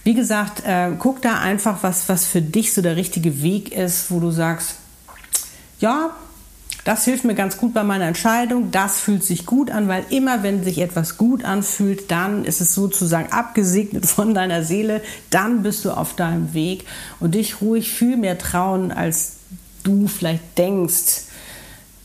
wie 0.05 0.15
gesagt, 0.15 0.63
äh, 0.65 0.93
guck 0.97 1.21
da 1.21 1.41
einfach, 1.41 1.83
was, 1.83 2.09
was 2.09 2.27
für 2.27 2.41
dich 2.41 2.73
so 2.73 2.81
der 2.81 2.95
richtige 2.95 3.43
Weg 3.43 3.73
ist, 3.73 4.09
wo 4.13 4.21
du 4.21 4.31
sagst, 4.31 4.77
ja, 5.81 6.11
das 6.87 7.05
hilft 7.05 7.25
mir 7.25 7.35
ganz 7.35 7.57
gut 7.57 7.75
bei 7.75 7.83
meiner 7.83 8.05
Entscheidung. 8.05 8.71
Das 8.71 9.01
fühlt 9.01 9.25
sich 9.25 9.45
gut 9.45 9.73
an, 9.73 9.89
weil 9.89 10.05
immer 10.11 10.45
wenn 10.45 10.63
sich 10.63 10.79
etwas 10.79 11.19
gut 11.19 11.45
anfühlt, 11.45 12.13
dann 12.13 12.45
ist 12.45 12.61
es 12.61 12.75
sozusagen 12.75 13.33
abgesegnet 13.33 14.07
von 14.07 14.35
deiner 14.35 14.63
Seele. 14.63 15.03
Dann 15.31 15.65
bist 15.65 15.85
du 15.85 15.91
auf 15.91 16.15
deinem 16.15 16.55
Weg 16.55 16.85
und 17.19 17.35
dich 17.35 17.61
ruhig 17.61 17.91
viel 17.91 18.17
mehr 18.17 18.39
trauen, 18.39 18.93
als 18.93 19.33
du 19.83 20.07
vielleicht 20.07 20.57
denkst, 20.59 21.25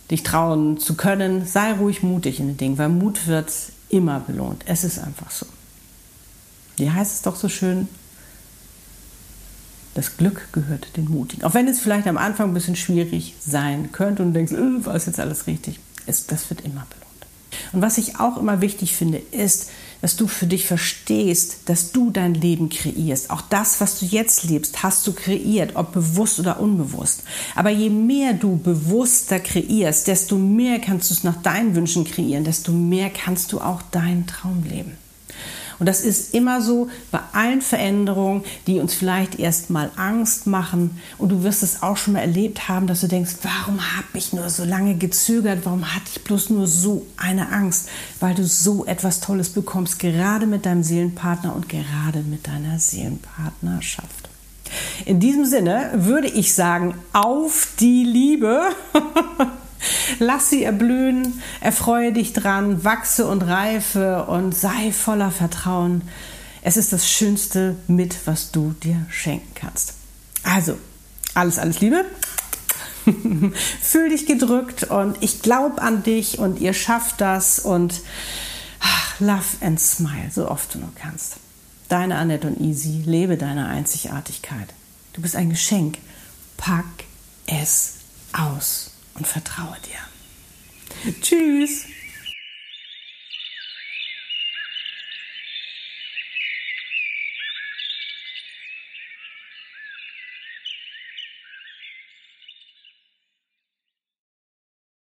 dich 0.09 0.23
trauen 0.23 0.79
zu 0.79 0.95
können. 0.95 1.45
Sei 1.45 1.73
ruhig 1.73 2.01
mutig 2.01 2.39
in 2.39 2.47
den 2.47 2.57
Dingen, 2.57 2.77
weil 2.79 2.89
Mut 2.89 3.27
wird 3.27 3.53
immer 3.89 4.19
belohnt. 4.21 4.63
Es 4.65 4.83
ist 4.83 4.97
einfach 4.97 5.29
so. 5.29 5.45
Wie 6.77 6.89
heißt 6.89 7.13
es 7.13 7.21
doch 7.21 7.35
so 7.35 7.49
schön? 7.49 7.87
Das 9.93 10.17
Glück 10.17 10.47
gehört 10.53 10.95
den 10.95 11.09
Mutigen. 11.09 11.43
Auch 11.43 11.53
wenn 11.53 11.67
es 11.67 11.79
vielleicht 11.79 12.07
am 12.07 12.17
Anfang 12.17 12.51
ein 12.51 12.53
bisschen 12.53 12.75
schwierig 12.75 13.35
sein 13.45 13.91
könnte 13.91 14.23
und 14.23 14.29
du 14.29 14.33
denkst, 14.35 14.53
äh, 14.53 14.85
war 14.85 14.95
es 14.95 15.05
jetzt 15.05 15.19
alles 15.19 15.47
richtig? 15.47 15.79
Es, 16.05 16.27
das 16.27 16.49
wird 16.49 16.61
immer 16.61 16.85
belohnt. 16.89 17.11
Und 17.73 17.81
was 17.81 17.97
ich 17.97 18.19
auch 18.19 18.37
immer 18.37 18.61
wichtig 18.61 18.95
finde, 18.95 19.17
ist, 19.31 19.69
dass 20.01 20.15
du 20.15 20.27
für 20.27 20.47
dich 20.47 20.65
verstehst, 20.65 21.57
dass 21.65 21.91
du 21.91 22.09
dein 22.09 22.33
Leben 22.33 22.69
kreierst. 22.69 23.29
Auch 23.29 23.41
das, 23.41 23.81
was 23.81 23.99
du 23.99 24.05
jetzt 24.05 24.45
lebst, 24.45 24.81
hast 24.81 25.05
du 25.05 25.13
kreiert, 25.13 25.75
ob 25.75 25.91
bewusst 25.91 26.39
oder 26.39 26.59
unbewusst. 26.59 27.23
Aber 27.55 27.69
je 27.69 27.89
mehr 27.89 28.33
du 28.33 28.57
bewusster 28.57 29.39
kreierst, 29.39 30.07
desto 30.07 30.37
mehr 30.37 30.79
kannst 30.79 31.09
du 31.09 31.13
es 31.13 31.23
nach 31.23 31.41
deinen 31.41 31.75
Wünschen 31.75 32.05
kreieren, 32.05 32.43
desto 32.43 32.71
mehr 32.71 33.09
kannst 33.09 33.51
du 33.51 33.59
auch 33.59 33.81
deinen 33.83 34.25
Traum 34.25 34.63
leben. 34.63 34.97
Und 35.81 35.87
das 35.87 36.01
ist 36.01 36.35
immer 36.35 36.61
so 36.61 36.89
bei 37.09 37.21
allen 37.33 37.63
Veränderungen, 37.63 38.43
die 38.67 38.77
uns 38.77 38.93
vielleicht 38.93 39.39
erstmal 39.39 39.89
Angst 39.95 40.45
machen. 40.45 40.99
Und 41.17 41.29
du 41.29 41.41
wirst 41.41 41.63
es 41.63 41.81
auch 41.81 41.97
schon 41.97 42.13
mal 42.13 42.19
erlebt 42.19 42.69
haben, 42.69 42.85
dass 42.85 43.01
du 43.01 43.07
denkst, 43.07 43.37
warum 43.41 43.81
habe 43.97 44.05
ich 44.13 44.31
nur 44.31 44.47
so 44.51 44.63
lange 44.63 44.93
gezögert? 44.93 45.61
Warum 45.63 45.91
hatte 45.91 46.05
ich 46.13 46.23
bloß 46.23 46.51
nur 46.51 46.67
so 46.67 47.07
eine 47.17 47.51
Angst? 47.51 47.89
Weil 48.19 48.35
du 48.35 48.45
so 48.45 48.85
etwas 48.85 49.21
Tolles 49.21 49.49
bekommst, 49.49 49.97
gerade 49.97 50.45
mit 50.45 50.67
deinem 50.67 50.83
Seelenpartner 50.83 51.55
und 51.55 51.67
gerade 51.67 52.19
mit 52.19 52.45
deiner 52.45 52.77
Seelenpartnerschaft. 52.77 54.29
In 55.05 55.19
diesem 55.19 55.45
Sinne 55.45 55.89
würde 55.95 56.27
ich 56.27 56.53
sagen, 56.53 56.93
auf 57.11 57.69
die 57.79 58.03
Liebe. 58.03 58.69
Lass 60.19 60.49
sie 60.49 60.63
erblühen, 60.63 61.41
erfreue 61.59 62.13
dich 62.13 62.33
dran, 62.33 62.83
wachse 62.83 63.27
und 63.27 63.41
reife 63.43 64.25
und 64.25 64.55
sei 64.55 64.91
voller 64.91 65.31
Vertrauen. 65.31 66.03
Es 66.61 66.77
ist 66.77 66.93
das 66.93 67.09
Schönste 67.09 67.75
mit, 67.87 68.15
was 68.25 68.51
du 68.51 68.73
dir 68.83 69.05
schenken 69.09 69.53
kannst. 69.55 69.93
Also, 70.43 70.77
alles, 71.33 71.57
alles 71.57 71.79
Liebe. 71.81 72.05
Fühl 73.81 74.09
dich 74.09 74.27
gedrückt 74.27 74.83
und 74.83 75.17
ich 75.21 75.41
glaube 75.41 75.81
an 75.81 76.03
dich 76.03 76.37
und 76.37 76.59
ihr 76.59 76.73
schafft 76.73 77.19
das 77.19 77.57
und 77.59 78.01
love 79.19 79.57
and 79.61 79.79
smile, 79.79 80.29
so 80.33 80.49
oft 80.49 80.73
du 80.73 80.79
nur 80.79 80.93
kannst. 80.95 81.37
Deine 81.89 82.17
Annette 82.17 82.47
und 82.47 82.61
Easy, 82.61 83.03
lebe 83.05 83.37
deine 83.37 83.67
Einzigartigkeit. 83.67 84.73
Du 85.13 85.21
bist 85.21 85.35
ein 85.35 85.49
Geschenk. 85.49 85.97
Pack 86.57 86.85
es 87.47 87.95
aus 88.33 88.91
und 89.21 89.27
vertraue 89.27 89.77
dir. 89.85 91.13
Tschüss. 91.21 91.85